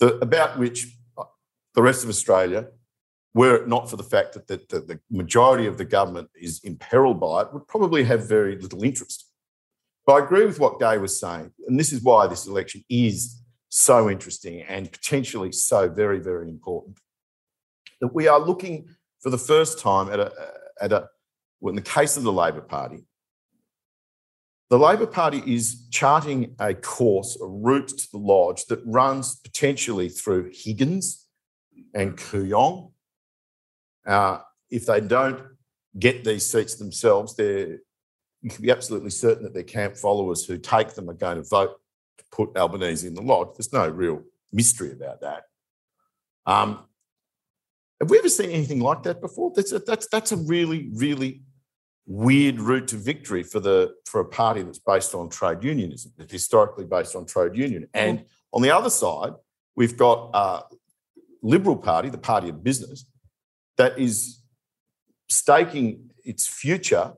[0.01, 1.25] the, about which uh,
[1.75, 2.69] the rest of Australia,
[3.35, 6.61] were it not for the fact that the, the, the majority of the government is
[6.65, 9.27] imperiled by it, would probably have very little interest.
[10.07, 13.43] But I agree with what Gay was saying, and this is why this election is
[13.69, 16.99] so interesting and potentially so very, very important.
[18.01, 18.89] That we are looking
[19.21, 20.33] for the first time at a,
[20.81, 21.09] at a
[21.61, 23.05] well, in the case of the Labor Party,
[24.71, 30.09] the Labor Party is charting a course, a route to the lodge that runs potentially
[30.11, 31.27] through Higgins
[31.95, 32.93] and Kooyong.
[34.07, 34.39] Uh,
[34.71, 35.41] if they don't
[35.99, 37.81] get these seats themselves, you
[38.51, 41.77] can be absolutely certain that their camp followers who take them are going to vote
[42.19, 43.49] to put Albanese in the lodge.
[43.57, 45.45] There's no real mystery about that.
[46.45, 46.85] Um,
[48.01, 49.53] have we ever seen anything like that before?
[49.55, 51.43] That's a, that's that's a really really
[52.09, 56.33] weird route to victory for the for a party that's based on trade unionism, that's
[56.33, 57.87] historically based on trade union.
[57.93, 59.35] And on the other side,
[59.77, 60.63] we've got a
[61.43, 63.05] Liberal Party, the party of business,
[63.77, 64.43] that is
[65.29, 67.13] staking its future,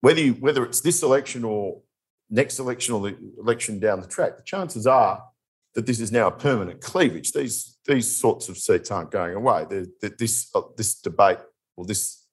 [0.00, 1.82] whether you, whether it's this election or
[2.30, 4.38] next election or the election down the track.
[4.38, 5.22] The chances are
[5.74, 7.32] that this is now a permanent cleavage.
[7.32, 9.66] These these sorts of seats aren't going away.
[9.68, 9.86] They're-
[10.18, 11.38] this uh, this debate
[11.76, 12.23] or this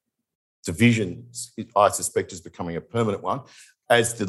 [0.65, 1.27] division,
[1.75, 3.41] I suspect, is becoming a permanent one,
[3.89, 4.25] as the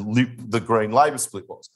[0.48, 1.70] the Green Labor split was.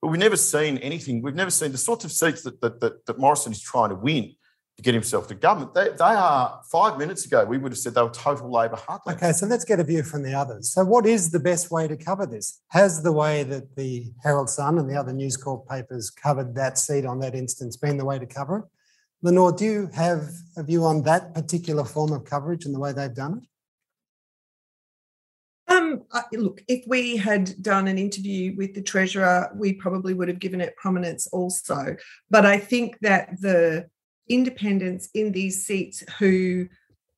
[0.00, 1.22] But we've never seen anything.
[1.22, 3.94] We've never seen the sorts of seats that that, that, that Morrison is trying to
[3.94, 4.34] win
[4.76, 5.74] to get himself to government.
[5.74, 7.44] They, they are five minutes ago.
[7.44, 9.16] We would have said they were total Labor heartlands.
[9.16, 10.70] Okay, so let's get a view from the others.
[10.72, 12.60] So, what is the best way to cover this?
[12.68, 16.78] Has the way that the Herald Sun and the other News Corp papers covered that
[16.78, 18.64] seat on that instance been the way to cover it?
[19.24, 22.92] Lenore, do you have a view on that particular form of coverage and the way
[22.92, 23.48] they've done it?
[26.32, 30.60] Look, if we had done an interview with the treasurer, we probably would have given
[30.60, 31.96] it prominence also.
[32.30, 33.88] But I think that the
[34.28, 36.68] independents in these seats who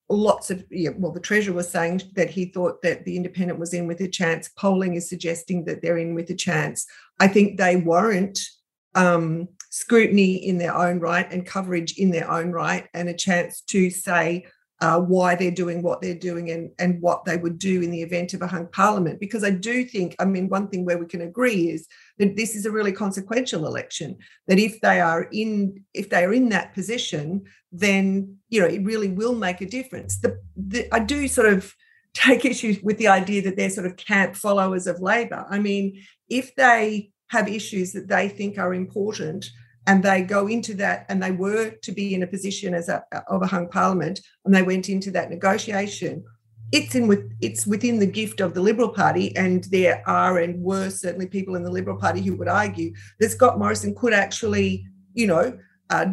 [0.08, 3.72] lots of yeah, well the treasurer was saying that he thought that the independent was
[3.72, 6.86] in with a chance polling is suggesting that they're in with a chance
[7.20, 8.38] i think they warrant
[8.96, 13.60] um, scrutiny in their own right and coverage in their own right and a chance
[13.62, 14.44] to say
[14.80, 18.02] uh, why they're doing what they're doing and, and what they would do in the
[18.02, 19.20] event of a hung parliament.
[19.20, 21.86] Because I do think, I mean, one thing where we can agree is
[22.18, 24.18] that this is a really consequential election.
[24.48, 28.84] That if they are in, if they are in that position, then you know it
[28.84, 30.18] really will make a difference.
[30.18, 31.74] The, the I do sort of
[32.14, 35.46] take issue with the idea that they're sort of camp followers of Labor.
[35.50, 39.46] I mean, if they have issues that they think are important
[39.86, 43.04] and they go into that and they were to be in a position as a
[43.28, 46.24] of a hung parliament and they went into that negotiation.
[46.72, 50.62] It's in with it's within the gift of the liberal party and there are and
[50.62, 54.84] were certainly people in the liberal party who would argue that scott morrison could actually
[55.12, 55.56] you know
[55.90, 56.06] uh,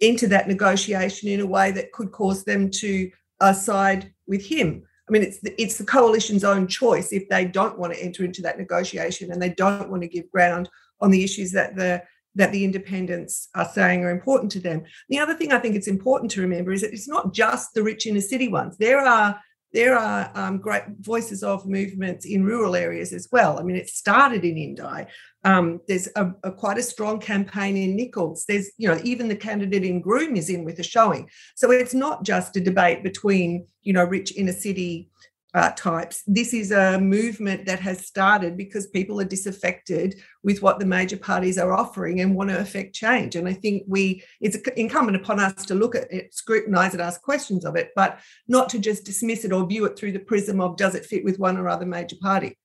[0.00, 3.10] enter that negotiation in a way that could cause them to
[3.40, 4.82] uh, side with him.
[5.08, 8.24] I mean, it's the, it's the coalition's own choice if they don't want to enter
[8.24, 10.68] into that negotiation and they don't want to give ground
[11.00, 12.02] on the issues that the
[12.36, 14.84] that the independents are saying are important to them.
[15.08, 17.82] The other thing I think it's important to remember is that it's not just the
[17.82, 18.76] rich inner city ones.
[18.78, 19.40] There are
[19.72, 23.58] there are um, great voices of movements in rural areas as well.
[23.58, 25.06] I mean, it started in Indi.
[25.44, 28.46] Um, there's a, a, quite a strong campaign in Nicholls.
[28.48, 31.28] There's, you know, even the candidate in Groom is in with a showing.
[31.56, 35.10] So it's not just a debate between, you know, rich inner city
[35.56, 36.22] uh, types.
[36.26, 41.16] This is a movement that has started because people are disaffected with what the major
[41.16, 43.36] parties are offering and want to affect change.
[43.36, 47.22] And I think we it's incumbent upon us to look at it, scrutinise it, ask
[47.22, 50.60] questions of it, but not to just dismiss it or view it through the prism
[50.60, 52.58] of does it fit with one or other major party.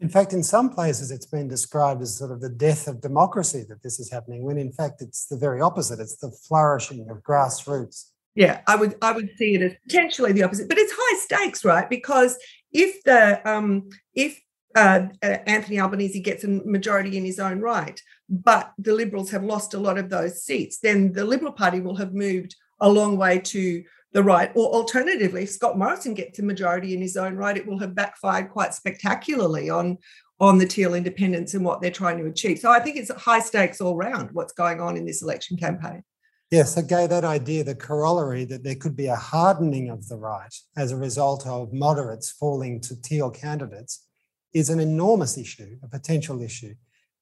[0.00, 3.64] In fact, in some places, it's been described as sort of the death of democracy
[3.68, 6.00] that this is happening, when in fact, it's the very opposite.
[6.00, 10.42] It's the flourishing of grassroots yeah, I would I would see it as potentially the
[10.42, 11.88] opposite, but it's high stakes, right?
[11.88, 12.38] Because
[12.72, 14.40] if the um, if
[14.76, 19.42] uh, uh, Anthony Albanese gets a majority in his own right, but the Liberals have
[19.42, 23.16] lost a lot of those seats, then the Liberal Party will have moved a long
[23.16, 24.50] way to the right.
[24.54, 27.94] Or alternatively, if Scott Morrison gets a majority in his own right, it will have
[27.94, 29.98] backfired quite spectacularly on
[30.38, 32.58] on the teal independents and what they're trying to achieve.
[32.58, 36.02] So I think it's high stakes all round what's going on in this election campaign.
[36.50, 40.16] Yes, it gave that idea, the corollary that there could be a hardening of the
[40.16, 44.04] right as a result of moderates falling to teal candidates
[44.52, 46.74] is an enormous issue, a potential issue.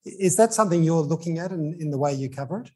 [0.03, 2.71] Is that something you're looking at in, in the way you cover it?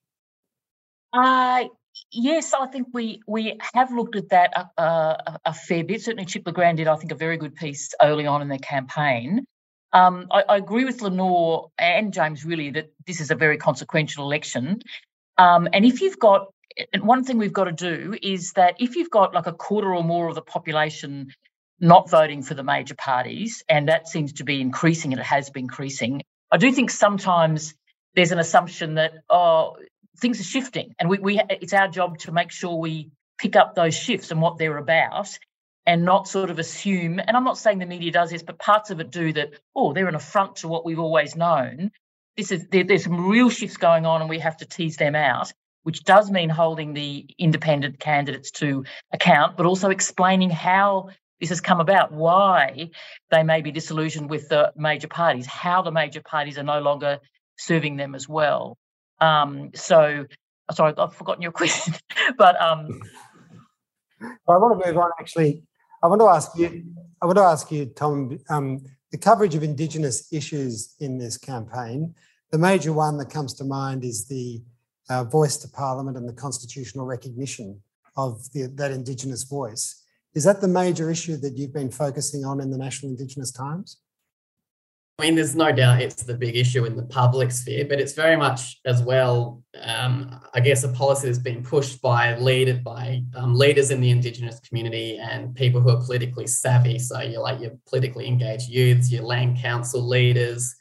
[1.11, 1.65] Uh,
[2.11, 6.03] yes, I think we we have looked at that a, a, a fair bit.
[6.03, 8.59] Certainly, Chip Le Grand did, I think, a very good piece early on in the
[8.59, 9.45] campaign.
[9.91, 14.25] Um, I, I, agree with Lenore and James really that this is a very consequential
[14.25, 14.81] election.
[15.37, 16.47] Um, and if you've got,
[16.93, 19.93] and one thing we've got to do is that if you've got like a quarter
[19.93, 21.31] or more of the population
[21.79, 25.49] not voting for the major parties, and that seems to be increasing and it has
[25.49, 27.73] been increasing, I do think sometimes
[28.15, 29.75] there's an assumption that, oh,
[30.19, 33.75] things are shifting and we, we it's our job to make sure we pick up
[33.75, 35.27] those shifts and what they're about
[35.85, 38.89] and not sort of assume and i'm not saying the media does this but parts
[38.91, 41.91] of it do that oh they're an affront to what we've always known
[42.37, 45.15] this is there, there's some real shifts going on and we have to tease them
[45.15, 45.51] out
[45.83, 51.59] which does mean holding the independent candidates to account but also explaining how this has
[51.59, 52.89] come about why
[53.31, 57.19] they may be disillusioned with the major parties how the major parties are no longer
[57.55, 58.77] serving them as well.
[59.21, 60.25] Um, so
[60.71, 61.93] sorry i've forgotten your question
[62.37, 63.01] but um,
[64.21, 65.63] i want to move on actually.
[66.01, 66.83] I want to ask you
[67.21, 68.81] i want to ask you tom um,
[69.13, 72.15] the coverage of Indigenous issues in this campaign.
[72.51, 74.63] The major one that comes to mind is the
[75.07, 77.79] uh, voice to Parliament and the constitutional recognition
[78.17, 80.03] of the, that Indigenous voice.
[80.33, 83.97] Is that the major issue that you've been focusing on in the National Indigenous Times?
[85.19, 88.13] I mean, there's no doubt it's the big issue in the public sphere, but it's
[88.13, 93.21] very much as well, um, I guess, a policy that's been pushed by leaded by
[93.35, 96.97] um, leaders in the Indigenous community and people who are politically savvy.
[96.97, 100.75] So you're like your politically engaged youths, your land council leaders,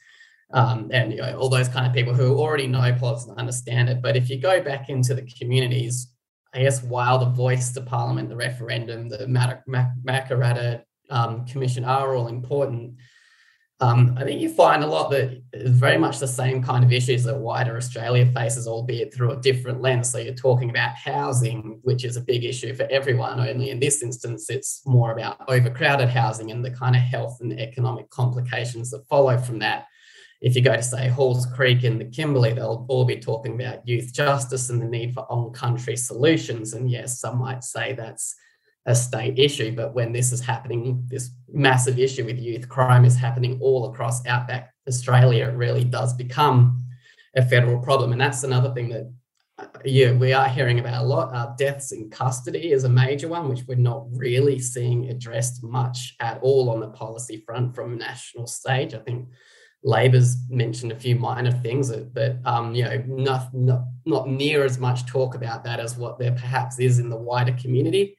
[0.51, 3.87] um, and you know, all those kind of people who already know politics and understand
[3.87, 4.01] it.
[4.01, 6.11] But if you go back into the communities,
[6.55, 12.29] I guess while the voice to Parliament, the referendum, the Makarrata um, Commission are all
[12.29, 12.95] important
[13.83, 16.93] um, I think you find a lot that is very much the same kind of
[16.93, 20.09] issues that wider Australia faces, albeit through a different lens.
[20.09, 23.41] So you're talking about housing, which is a big issue for everyone.
[23.41, 27.59] Only in this instance, it's more about overcrowded housing and the kind of health and
[27.59, 29.87] economic complications that follow from that.
[30.39, 33.85] If you go to say Halls Creek in the Kimberley, they'll all be talking about
[33.85, 36.73] youth justice and the need for on-country solutions.
[36.73, 38.35] And yes, some might say that's
[38.85, 39.75] a state issue.
[39.75, 44.25] But when this is happening, this massive issue with youth crime is happening all across
[44.25, 46.83] outback Australia, it really does become
[47.35, 48.11] a federal problem.
[48.11, 49.13] And that's another thing that,
[49.57, 51.33] uh, yeah, we are hearing about a lot.
[51.33, 56.15] Uh, deaths in custody is a major one, which we're not really seeing addressed much
[56.19, 58.93] at all on the policy front from national stage.
[58.93, 59.29] I think
[59.83, 64.79] Labor's mentioned a few minor things, but um, you know, not, not not near as
[64.79, 68.17] much talk about that as what there perhaps is in the wider community.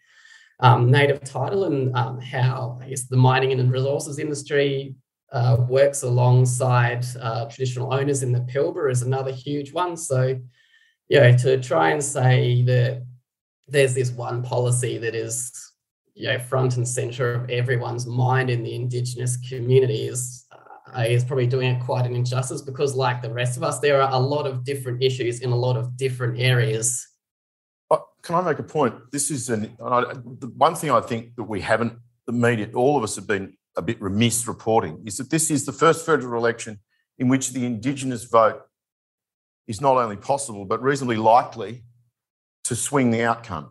[0.60, 4.94] Um, native title and um, how I guess the mining and resources industry
[5.32, 9.96] uh, works alongside uh, traditional owners in the Pilbara is another huge one.
[9.96, 10.40] So,
[11.08, 13.04] yeah, to try and say that
[13.66, 15.50] there's this one policy that is
[16.14, 20.46] you know front and center of everyone's mind in the Indigenous community is
[20.96, 24.00] uh, is probably doing it quite an injustice because, like the rest of us, there
[24.00, 27.08] are a lot of different issues in a lot of different areas
[28.24, 28.94] can I make a point?
[29.12, 30.00] This is an I,
[30.40, 31.92] the one thing I think that we haven't,
[32.26, 35.66] the media, all of us have been a bit remiss reporting, is that this is
[35.66, 36.80] the first federal election
[37.18, 38.62] in which the Indigenous vote
[39.68, 41.84] is not only possible but reasonably likely
[42.64, 43.70] to swing the outcome.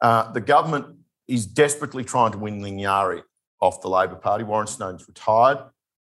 [0.00, 0.86] Uh, the government
[1.26, 3.22] is desperately trying to win Lingiari
[3.60, 4.44] off the Labor Party.
[4.44, 5.58] Warren Snowdon's retired.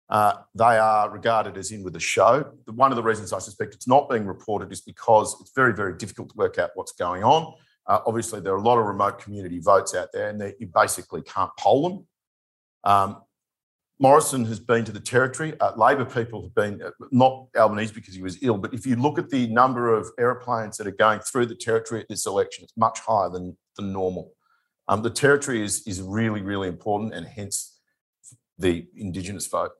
[0.10, 2.52] Uh, they are regarded as in with the show.
[2.68, 5.98] One of the reasons I suspect it's not being reported is because it's very, very
[5.98, 7.54] difficult to work out what's going on.
[7.88, 11.22] Uh, obviously, there are a lot of remote community votes out there, and you basically
[11.22, 12.08] can't poll them.
[12.84, 13.22] Um,
[14.00, 15.58] Morrison has been to the territory.
[15.60, 18.96] Uh, Labor people have been, uh, not Albanese because he was ill, but if you
[18.98, 22.66] look at the number of aeroplanes that are going through the territory at this election,
[22.66, 24.34] it's much higher than, than normal.
[24.88, 27.80] Um, the territory is, is really, really important, and hence
[28.58, 29.72] the Indigenous vote.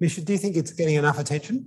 [0.00, 1.66] Misha, do you think it's getting enough attention?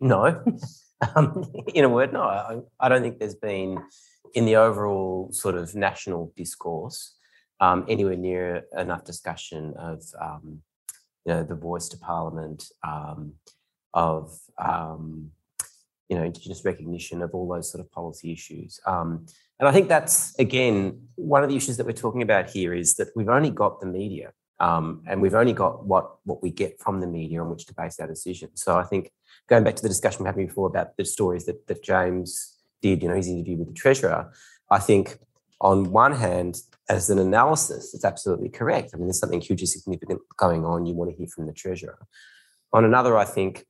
[0.00, 0.42] No.
[1.16, 1.44] um,
[1.74, 2.22] in a word, no.
[2.22, 3.78] I, I, don't think there's been,
[4.34, 7.16] in the overall sort of national discourse,
[7.60, 10.62] um, anywhere near enough discussion of, um,
[11.24, 13.34] you know, the voice to Parliament, um,
[13.94, 15.30] of, um,
[16.08, 18.80] you know, Indigenous recognition of all those sort of policy issues.
[18.86, 19.26] Um,
[19.60, 22.96] and I think that's, again, one of the issues that we're talking about here is
[22.96, 24.32] that we've only got the media
[24.64, 27.74] um, and we've only got what what we get from the media on which to
[27.74, 28.62] base our decisions.
[28.62, 29.10] So I think
[29.46, 33.02] going back to the discussion we had before about the stories that that James did,
[33.02, 34.32] you know, his interview with the treasurer,
[34.70, 35.18] I think
[35.60, 38.90] on one hand, as an analysis, it's absolutely correct.
[38.92, 40.86] I mean, there's something hugely significant going on.
[40.86, 41.98] You want to hear from the treasurer.
[42.72, 43.66] On another, I think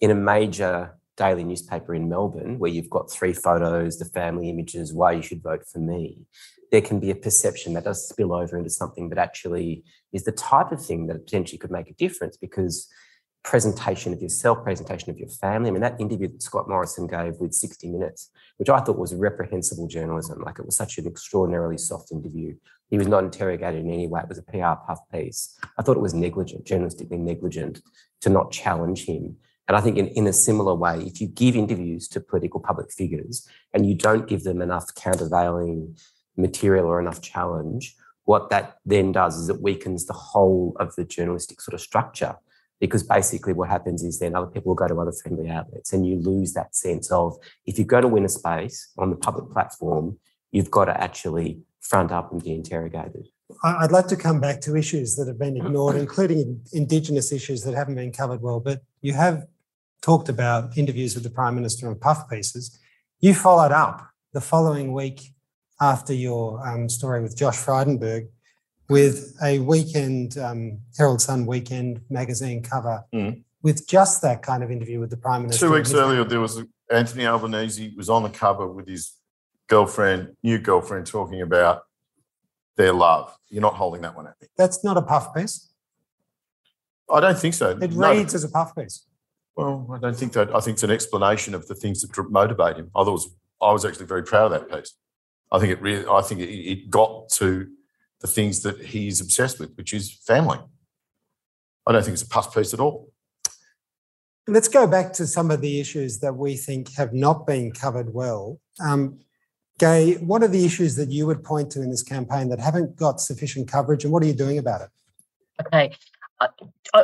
[0.00, 4.92] in a major daily newspaper in Melbourne, where you've got three photos, the family images,
[4.92, 6.26] why you should vote for me,
[6.72, 10.32] there can be a perception that does spill over into something that actually is the
[10.32, 12.88] type of thing that potentially could make a difference because
[13.44, 15.68] presentation of yourself, presentation of your family.
[15.68, 19.14] I mean, that interview that Scott Morrison gave with 60 Minutes, which I thought was
[19.14, 22.54] reprehensible journalism, like it was such an extraordinarily soft interview.
[22.88, 24.20] He was not interrogated in any way.
[24.20, 25.58] It was a PR puff piece.
[25.78, 27.80] I thought it was negligent, journalistically negligent,
[28.22, 29.36] to not challenge him.
[29.68, 32.90] And I think in, in a similar way, if you give interviews to political public
[32.92, 35.96] figures and you don't give them enough countervailing
[36.36, 37.94] material or enough challenge,
[38.24, 42.36] what that then does is it weakens the whole of the journalistic sort of structure.
[42.80, 46.04] Because basically, what happens is then other people will go to other friendly outlets, and
[46.04, 49.52] you lose that sense of if you're going to win a space on the public
[49.52, 50.18] platform,
[50.50, 53.28] you've got to actually front up and be interrogated.
[53.62, 57.74] I'd like to come back to issues that have been ignored, including Indigenous issues that
[57.74, 58.60] haven't been covered well.
[58.60, 59.46] But you have
[60.02, 62.78] talked about interviews with the Prime Minister and puff pieces.
[63.20, 65.32] You followed up the following week
[65.80, 68.28] after your um, story with Josh Frydenberg
[68.88, 73.42] with a weekend um, Herald Sun weekend magazine cover mm.
[73.62, 75.66] with just that kind of interview with the Prime Minister.
[75.66, 79.12] Two weeks earlier, there was Anthony Albanese was on the cover with his
[79.68, 81.84] girlfriend, new girlfriend, talking about
[82.76, 83.36] their love.
[83.48, 84.48] You're not holding that one at me.
[84.56, 85.70] That's not a puff piece.
[87.10, 87.70] I don't think so.
[87.70, 88.10] It no.
[88.10, 89.06] reads as a puff piece.
[89.56, 90.54] Well, I don't think that.
[90.54, 92.90] I think it's an explanation of the things that motivate him.
[92.94, 94.94] I was, I was actually very proud of that piece.
[95.50, 97.68] I think it really, I think it, it got to
[98.20, 100.58] the things that he's obsessed with, which is family.
[101.86, 103.10] I don't think it's a puff piece at all.
[104.46, 108.12] Let's go back to some of the issues that we think have not been covered
[108.14, 108.58] well.
[108.82, 109.20] Um,
[109.82, 112.94] Gay, what are the issues that you would point to in this campaign that haven't
[112.94, 114.90] got sufficient coverage, and what are you doing about it?
[115.60, 115.92] Okay,
[116.40, 116.48] I,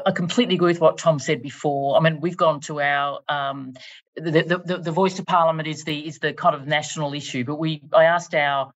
[0.07, 1.97] I, completely agree with what Tom said before.
[1.97, 3.75] I mean, we've gone to our um,
[4.15, 7.57] the, the, the voice to Parliament is the is the kind of national issue, but
[7.57, 8.71] we I asked our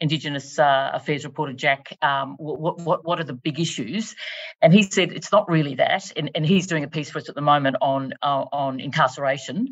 [0.00, 4.14] Indigenous uh, Affairs reporter Jack, um, what, what what are the big issues,
[4.60, 7.28] and he said it's not really that, and, and he's doing a piece for us
[7.28, 9.68] at the moment on uh, on incarceration.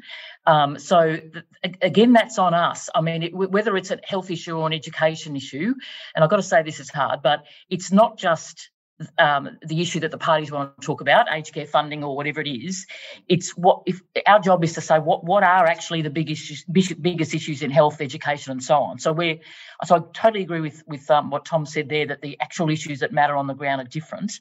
[0.46, 2.88] Um, so th- again, that's on us.
[2.94, 5.74] I mean, it, whether it's a health issue or an education issue,
[6.14, 8.70] and I've got to say this is hard, but it's not just
[9.18, 12.40] um, the issue that the parties want to talk about, aged care funding or whatever
[12.40, 12.86] it is.
[13.28, 17.34] It's what if our job is to say what what are actually the biggest biggest
[17.34, 18.98] issues in health, education, and so on.
[18.98, 19.38] So we're
[19.84, 23.00] so I totally agree with with um, what Tom said there that the actual issues
[23.00, 24.32] that matter on the ground are different.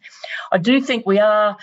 [0.52, 1.58] I do think we are.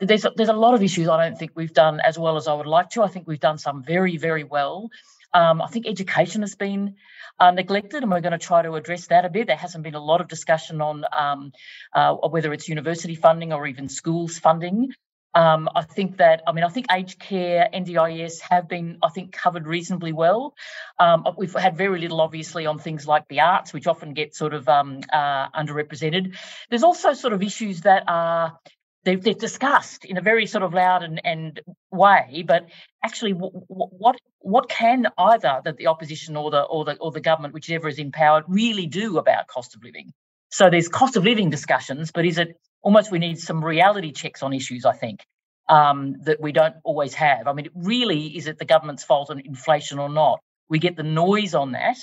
[0.00, 2.46] there's a, there's a lot of issues I don't think we've done as well as
[2.46, 3.02] I would like to.
[3.02, 4.90] I think we've done some very very well.
[5.34, 6.96] Um, I think education has been
[7.38, 9.46] uh, neglected, and we're going to try to address that a bit.
[9.46, 11.52] There hasn't been a lot of discussion on um,
[11.94, 14.92] uh, whether it's university funding or even schools funding.
[15.34, 19.32] Um, I think that, I mean, I think aged care, NDIS have been, I think,
[19.32, 20.54] covered reasonably well.
[20.98, 24.54] Um, we've had very little, obviously, on things like the arts, which often get sort
[24.54, 26.34] of um, uh, underrepresented.
[26.70, 28.58] There's also sort of issues that are
[29.04, 32.66] they've, they've discussed in a very sort of loud and, and way, but
[33.04, 37.10] actually, w- w- what what can either the, the opposition or the or the or
[37.10, 40.12] the government, whichever is in power, really do about cost of living?
[40.50, 44.42] So there's cost of living discussions, but is it almost we need some reality checks
[44.42, 44.84] on issues?
[44.84, 45.24] I think
[45.68, 47.46] um, that we don't always have.
[47.46, 50.40] I mean, really is it the government's fault on inflation or not?
[50.68, 51.98] We get the noise on that,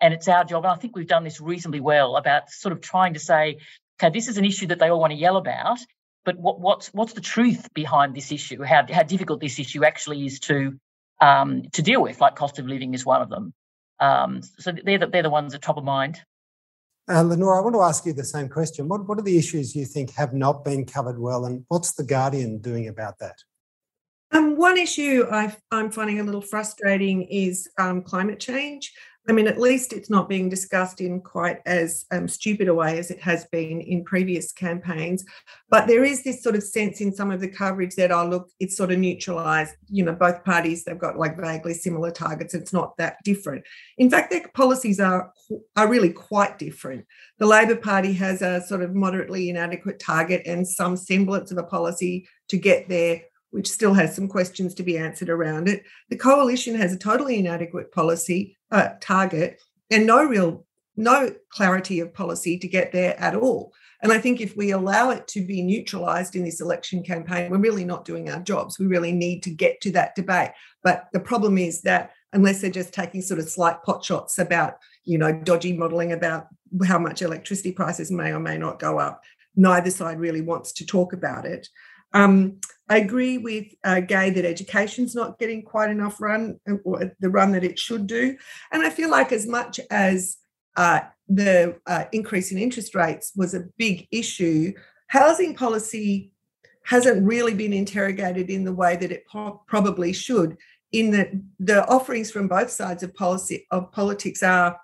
[0.00, 0.64] and it's our job.
[0.64, 3.58] And I think we've done this reasonably well about sort of trying to say,
[4.00, 5.78] okay, this is an issue that they all want to yell about,
[6.28, 8.62] but what, what's what's the truth behind this issue?
[8.62, 10.78] How how difficult this issue actually is to
[11.22, 12.20] um, to deal with?
[12.20, 13.54] Like cost of living is one of them.
[13.98, 16.20] Um, so they're the, they're the ones at top of mind.
[17.10, 18.88] Uh, Lenore, I want to ask you the same question.
[18.88, 22.04] What, what are the issues you think have not been covered well, and what's the
[22.04, 23.36] Guardian doing about that?
[24.30, 28.92] Um, one issue i am finding a little frustrating is um, climate change.
[29.28, 32.98] I mean, at least it's not being discussed in quite as um, stupid a way
[32.98, 35.22] as it has been in previous campaigns.
[35.68, 38.48] But there is this sort of sense in some of the coverage that, oh, look,
[38.58, 39.74] it's sort of neutralized.
[39.90, 42.54] You know, both parties, they've got like vaguely similar targets.
[42.54, 43.64] It's not that different.
[43.98, 45.30] In fact, their policies are,
[45.76, 47.04] are really quite different.
[47.38, 51.64] The Labor Party has a sort of moderately inadequate target and some semblance of a
[51.64, 53.20] policy to get there
[53.50, 55.84] which still has some questions to be answered around it.
[56.10, 62.12] The coalition has a totally inadequate policy uh, target and no real no clarity of
[62.12, 63.72] policy to get there at all.
[64.02, 67.58] And I think if we allow it to be neutralized in this election campaign, we're
[67.58, 68.78] really not doing our jobs.
[68.78, 70.50] We really need to get to that debate.
[70.82, 74.74] But the problem is that unless they're just taking sort of slight pot shots about,
[75.04, 76.48] you know, dodgy modeling about
[76.86, 79.22] how much electricity prices may or may not go up,
[79.56, 81.68] neither side really wants to talk about it.
[82.12, 87.12] Um, I agree with uh, Gay that education's not getting quite enough run, uh, or
[87.20, 88.36] the run that it should do.
[88.72, 90.38] And I feel like as much as
[90.76, 94.72] uh, the uh, increase in interest rates was a big issue,
[95.08, 96.32] housing policy
[96.84, 100.56] hasn't really been interrogated in the way that it po- probably should.
[100.90, 104.80] In that the offerings from both sides of policy of politics are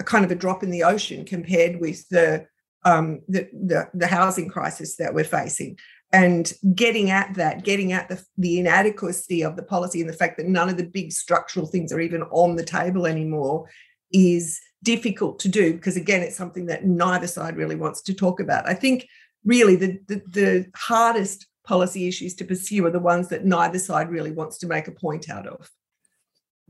[0.00, 2.46] a kind of a drop in the ocean compared with the
[2.84, 5.76] um, the, the, the housing crisis that we're facing
[6.12, 10.36] and getting at that, getting at the, the inadequacy of the policy and the fact
[10.36, 13.68] that none of the big structural things are even on the table anymore
[14.12, 18.40] is difficult to do because again it's something that neither side really wants to talk
[18.40, 18.68] about.
[18.68, 19.08] I think
[19.44, 24.10] really the, the, the hardest policy issues to pursue are the ones that neither side
[24.10, 25.70] really wants to make a point out of.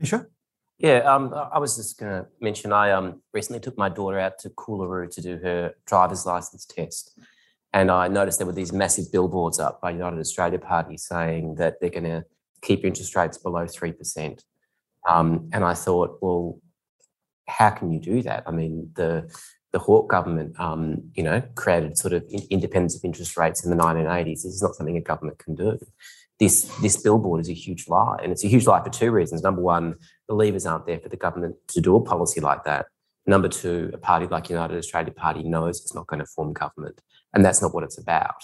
[0.03, 0.29] Sure
[0.79, 4.37] yeah um, i was just going to mention i um, recently took my daughter out
[4.39, 7.17] to Coolaroo to do her driver's license test
[7.73, 11.81] and I noticed there were these massive billboards up by United Australia Party saying that
[11.81, 12.23] they're going to
[12.61, 14.43] keep interest rates below 3%.
[15.09, 16.59] Um, and I thought, well,
[17.47, 18.43] how can you do that?
[18.47, 19.29] I mean, the
[19.73, 23.83] the Hawke government, um, you know, created sort of independence of interest rates in the
[23.83, 24.25] 1980s.
[24.25, 25.79] This is not something a government can do.
[26.39, 29.41] This this billboard is a huge lie, and it's a huge lie for two reasons.
[29.41, 29.95] Number one,
[30.27, 32.85] the levers aren't there for the government to do a policy like that.
[33.25, 37.01] Number two, a party like United Australia Party knows it's not going to form government.
[37.33, 38.43] And that's not what it's about.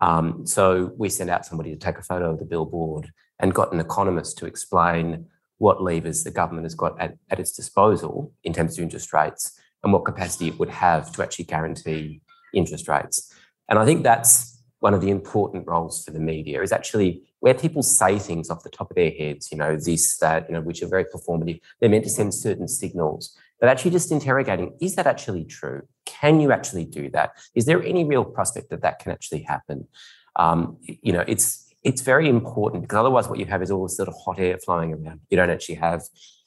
[0.00, 3.72] Um, so we sent out somebody to take a photo of the billboard and got
[3.72, 5.26] an economist to explain
[5.58, 9.58] what levers the government has got at, at its disposal in terms of interest rates
[9.82, 12.20] and what capacity it would have to actually guarantee
[12.52, 13.32] interest rates.
[13.68, 17.54] And I think that's one of the important roles for the media is actually where
[17.54, 20.60] people say things off the top of their heads, you know, this, that, you know,
[20.60, 21.60] which are very performative.
[21.80, 25.88] They're meant to send certain signals but actually just interrogating is that actually true?
[26.04, 27.30] Can you actually do that?
[27.54, 29.88] Is there any real prospect that that can actually happen?
[30.36, 33.96] Um, you know, it's it's very important because otherwise, what you have is all this
[33.96, 35.20] sort of hot air flowing around.
[35.30, 36.02] You don't actually have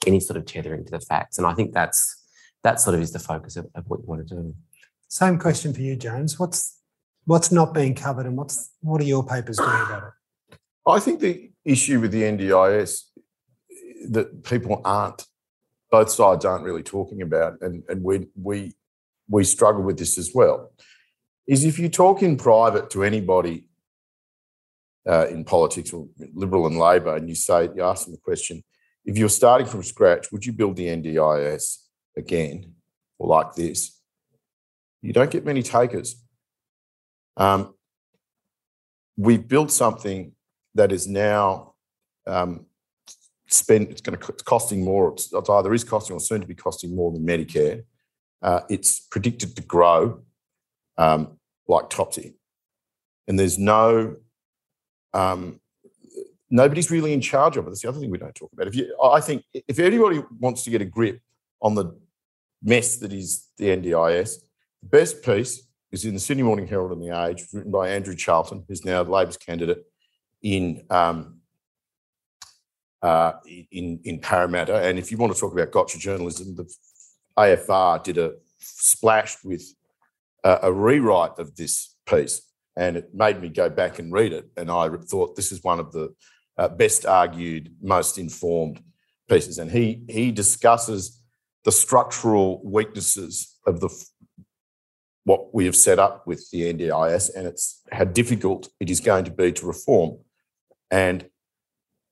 [0.05, 2.23] any sort of tethering to the facts, and I think that's
[2.61, 4.53] that sort of is the focus of, of what you want to do.
[5.07, 6.37] Same question for you, James.
[6.37, 6.79] What's
[7.25, 10.03] what's not being covered, and what's what are your papers doing about
[10.51, 10.59] it?
[10.85, 13.05] I think the issue with the NDIS
[14.09, 15.25] that people aren't
[15.91, 18.73] both sides aren't really talking about, and, and we, we,
[19.29, 20.71] we struggle with this as well,
[21.47, 23.67] is if you talk in private to anybody
[25.07, 28.63] uh, in politics or Liberal and Labor, and you say, you ask them the question,
[29.05, 31.77] if you're starting from scratch, would you build the NDIS
[32.17, 32.73] again
[33.17, 34.01] or like this?
[35.01, 36.21] You don't get many takers.
[37.37, 37.73] Um,
[39.15, 40.33] we've built something
[40.75, 41.75] that is now
[42.25, 42.65] um,
[43.47, 43.89] spend.
[43.89, 45.13] It's going to it's costing more.
[45.13, 47.83] It's, it's either is costing or soon to be costing more than Medicare.
[48.41, 50.21] Uh, it's predicted to grow
[50.97, 51.37] um,
[51.67, 52.35] like topsy,
[53.27, 54.17] and there's no
[55.13, 55.59] um,
[56.49, 57.69] nobody's really in charge of it.
[57.69, 58.67] That's the other thing we don't talk about.
[58.67, 61.19] If you, I think, if anybody wants to get a grip
[61.61, 61.97] on the
[62.63, 64.35] mess that is the NDIS,
[64.81, 68.15] the best piece is in the Sydney Morning Herald and the Age, written by Andrew
[68.15, 69.83] Charlton, who's now the Labor's candidate
[70.41, 71.36] in um,
[73.01, 73.33] uh,
[73.71, 74.75] in in Parramatta.
[74.75, 76.71] And if you want to talk about gotcha journalism, the
[77.37, 79.63] AFR did a splash with
[80.43, 82.41] a, a rewrite of this piece,
[82.75, 84.45] and it made me go back and read it.
[84.57, 86.13] And I thought this is one of the
[86.57, 88.81] uh, best argued, most informed
[89.29, 89.59] pieces.
[89.59, 91.21] And he he discusses
[91.63, 93.89] the structural weaknesses of the
[95.25, 99.25] what we have set up with the NDIS, and it's how difficult it is going
[99.25, 100.19] to be to reform.
[100.89, 101.29] And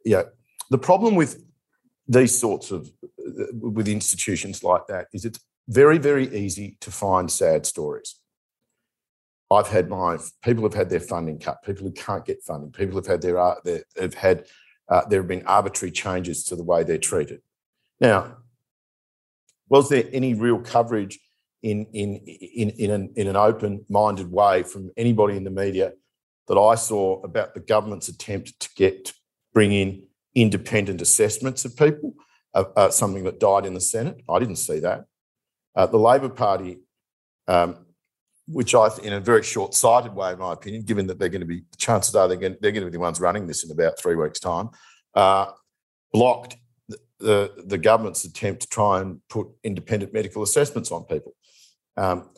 [0.03, 0.23] yeah,
[0.69, 1.43] the problem with
[2.07, 2.89] these sorts of
[3.53, 8.19] with institutions like that is it's very very easy to find sad stories.
[9.51, 11.63] I've had my people have had their funding cut.
[11.63, 12.71] People who can't get funding.
[12.71, 14.45] People have had their, uh, their have had
[14.89, 17.41] uh, there have been arbitrary changes to the way they're treated.
[17.99, 18.37] Now,
[19.69, 21.19] was there any real coverage
[21.63, 25.93] in in in in an, in an open-minded way from anybody in the media
[26.47, 29.13] that I saw about the government's attempt to get to
[29.53, 30.03] bring in
[30.35, 32.13] independent assessments of people?
[32.53, 34.21] Uh, uh, something that died in the Senate.
[34.29, 35.05] I didn't see that.
[35.75, 36.77] Uh, the Labor Party
[37.47, 37.85] um,
[38.47, 41.47] which I, in a very short-sighted way, in my opinion, given that they're going to
[41.47, 43.97] be, chances are they're going, they're going to be the ones running this in about
[43.97, 44.69] three weeks' time,
[45.15, 45.47] uh,
[46.13, 46.55] blocked
[46.87, 51.33] the, the, the, government's attempt to try and put independent medical assessments on people.
[51.97, 52.29] Um,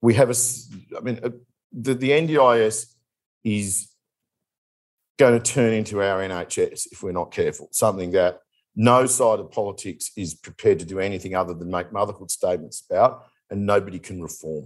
[0.00, 0.34] we have a,
[0.96, 1.30] I mean, uh,
[1.72, 2.92] the, the NDIS
[3.44, 3.88] is
[5.22, 8.40] going to turn into our NHS if we're not careful, something that
[8.74, 13.26] no side of politics is prepared to do anything other than make motherhood statements about,
[13.48, 14.64] and nobody can reform.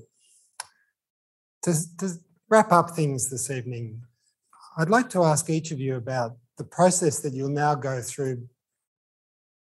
[1.65, 2.13] To, to
[2.49, 4.01] wrap up things this evening,
[4.79, 8.49] I'd like to ask each of you about the process that you'll now go through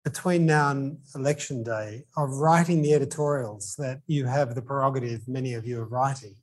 [0.05, 5.55] between now and election day of writing the editorials that you have the prerogative, many
[5.55, 6.37] of you, of writing.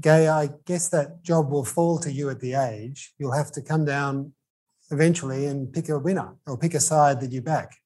[0.00, 3.14] Gay, I guess that job will fall to you at the age.
[3.18, 4.32] You'll have to come down
[4.90, 7.76] eventually and pick a winner or pick a side that you back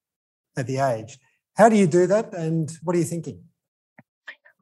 [0.57, 1.19] at the age.
[1.57, 3.43] How do you do that and what are you thinking?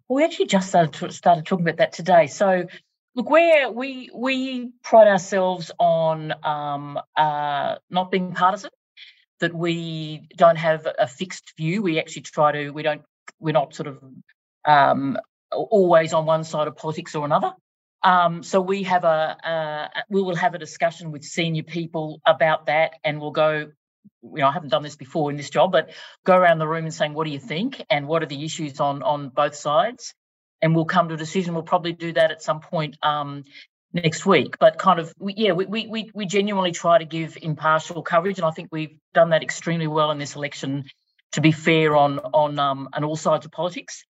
[0.09, 2.27] Well, we actually just started started talking about that today.
[2.27, 2.67] So,
[3.15, 8.71] look, we we we pride ourselves on um, uh, not being partisan.
[9.41, 11.83] That we don't have a fixed view.
[11.83, 12.71] We actually try to.
[12.71, 13.03] We don't.
[13.39, 14.03] We're not sort of
[14.65, 15.19] um,
[15.53, 17.53] always on one side of politics or another.
[18.03, 22.67] Um, so we have a, a we will have a discussion with senior people about
[22.67, 23.73] that, and we'll go
[24.23, 25.91] you know, I haven't done this before in this job, but
[26.25, 27.85] go around the room and saying, what do you think?
[27.91, 30.15] And what are the issues on on both sides?
[30.63, 31.55] And we'll come to a decision.
[31.55, 33.45] We'll probably do that at some point um,
[33.93, 34.59] next week.
[34.59, 38.39] But kind of, we, yeah, we, we, we genuinely try to give impartial coverage.
[38.39, 40.85] And I think we've done that extremely well in this election
[41.33, 44.05] to be fair on, on, um, on all sides of politics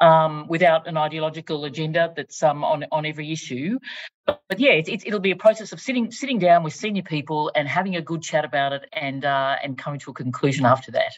[0.00, 3.78] um, without an ideological agenda that's um, on on every issue.
[4.26, 7.50] But, but yeah, it, it'll be a process of sitting sitting down with senior people
[7.54, 10.90] and having a good chat about it, and uh, and coming to a conclusion after
[10.92, 11.12] that.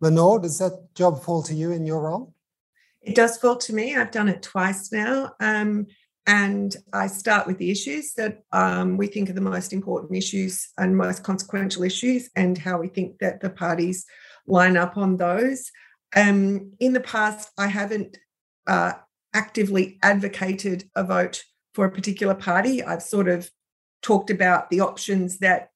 [0.00, 2.32] Lenore, does that job fall to you in your role?
[3.02, 3.96] It does fall to me.
[3.96, 5.32] I've done it twice now.
[5.40, 5.86] Um,
[6.26, 10.68] and I start with the issues that um, we think are the most important issues
[10.78, 14.06] and most consequential issues, and how we think that the parties
[14.46, 15.70] line up on those.
[16.14, 18.18] Um, in the past, I haven't
[18.66, 18.92] uh,
[19.34, 21.42] actively advocated a vote
[21.74, 22.82] for a particular party.
[22.82, 23.50] I've sort of
[24.02, 25.70] talked about the options that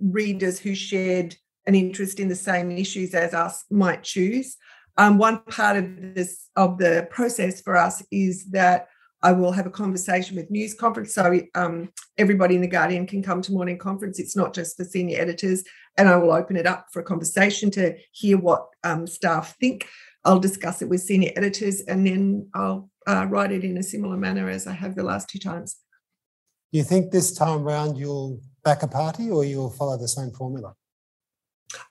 [0.00, 1.36] readers who shared
[1.66, 4.56] an interest in the same issues as us might choose.
[4.96, 8.88] Um, one part of this of the process for us is that
[9.22, 11.14] I will have a conversation with News Conference.
[11.14, 14.18] So um, everybody in the Guardian can come to morning conference.
[14.18, 15.62] It's not just for senior editors.
[15.98, 19.86] And I will open it up for a conversation to hear what um, staff think.
[20.24, 24.16] I'll discuss it with senior editors and then I'll uh, write it in a similar
[24.16, 25.76] manner as I have the last two times.
[26.72, 30.30] Do You think this time round you'll back a party or you'll follow the same
[30.30, 30.74] formula?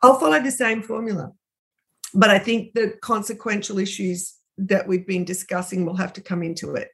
[0.02, 1.34] I'll follow the same formula.
[2.14, 6.76] But I think the consequential issues that we've been discussing will have to come into
[6.76, 6.90] it.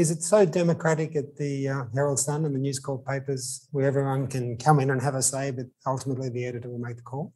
[0.00, 3.86] Is it so democratic at the uh, Herald Sun and the News Corp papers where
[3.86, 7.02] everyone can come in and have a say, but ultimately the editor will make the
[7.02, 7.34] call?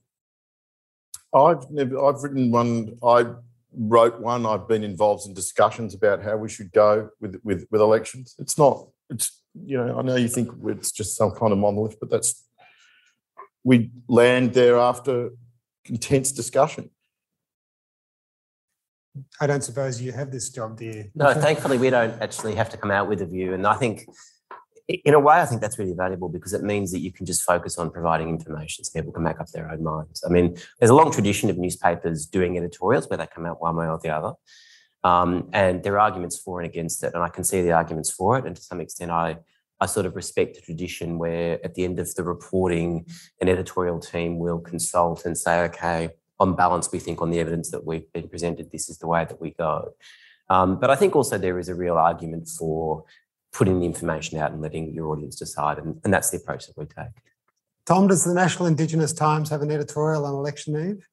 [1.34, 2.96] I've never, I've written one.
[3.06, 3.26] I
[3.76, 4.46] wrote one.
[4.46, 8.34] I've been involved in discussions about how we should go with with, with elections.
[8.38, 12.00] It's not it's you know I know you think it's just some kind of monolith,
[12.00, 12.46] but that's
[13.62, 15.32] we land there after
[15.84, 16.88] intense discussion.
[19.40, 21.10] I don't suppose you have this job, do you?
[21.14, 23.54] No, thankfully, we don't actually have to come out with a view.
[23.54, 24.06] And I think,
[24.88, 27.42] in a way, I think that's really valuable because it means that you can just
[27.42, 30.24] focus on providing information so people can make up their own minds.
[30.26, 33.76] I mean, there's a long tradition of newspapers doing editorials where they come out one
[33.76, 34.32] way or the other.
[35.04, 37.12] Um, and there are arguments for and against it.
[37.14, 38.46] And I can see the arguments for it.
[38.46, 39.36] And to some extent, I,
[39.78, 43.06] I sort of respect the tradition where at the end of the reporting,
[43.40, 46.10] an editorial team will consult and say, okay,
[46.40, 49.24] on balance, we think on the evidence that we've been presented, this is the way
[49.24, 49.94] that we go.
[50.50, 53.04] Um, but I think also there is a real argument for
[53.52, 55.78] putting the information out and letting your audience decide.
[55.78, 57.14] And, and that's the approach that we take.
[57.86, 61.06] Tom, does the National Indigenous Times have an editorial on election eve?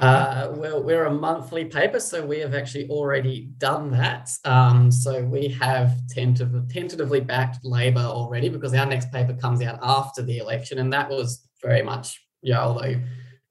[0.00, 4.30] Uh, well, we're a monthly paper, so we have actually already done that.
[4.44, 9.78] Um, so we have tentative, tentatively backed Labor already because our next paper comes out
[9.82, 12.94] after the election, and that was very much, yeah, although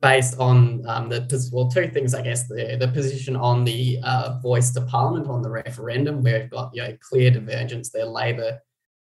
[0.02, 4.40] based on um, the well two things I guess the the position on the uh,
[4.40, 8.60] voice to parliament on the referendum where we've got you know clear divergence there Labor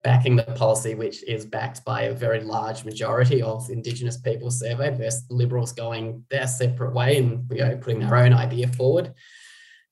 [0.03, 4.97] backing the policy which is backed by a very large majority of Indigenous people surveyed
[4.97, 9.13] versus the Liberals going their separate way and you know putting their own idea forward.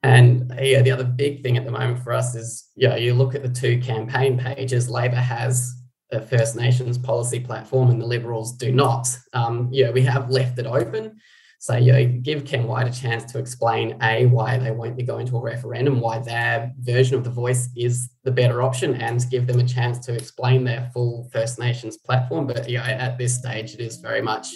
[0.03, 3.13] And yeah, the other big thing at the moment for us is, you know, you
[3.13, 5.73] look at the two campaign pages, Labor has
[6.13, 9.07] a First Nations policy platform and the Liberals do not.
[9.33, 11.19] Um, know, we have left it open.
[11.59, 15.25] So, know, give Ken Wyatt a chance to explain A, why they won't be going
[15.27, 19.47] to a referendum, why their version of the voice is the better option, and give
[19.47, 22.47] them a chance to explain their full First Nations platform.
[22.47, 24.53] But, know, at this stage, it is very much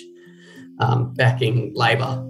[0.81, 2.25] um, backing Labor.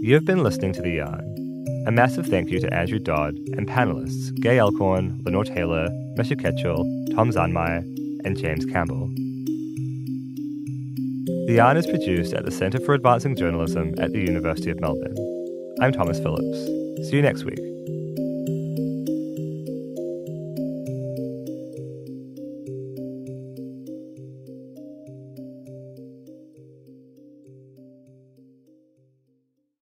[0.00, 1.37] You've been listening to The Yarn
[1.88, 6.84] a massive thank you to Andrew Dodd and panelists Gay Alcorn, Lenore Taylor, Matthew Ketchell,
[7.14, 7.78] Tom Zaunmayr,
[8.26, 9.08] and James Campbell.
[11.46, 15.16] The Yarn is produced at the Centre for Advancing Journalism at the University of Melbourne.
[15.80, 16.58] I'm Thomas Phillips.
[17.08, 17.77] See you next week.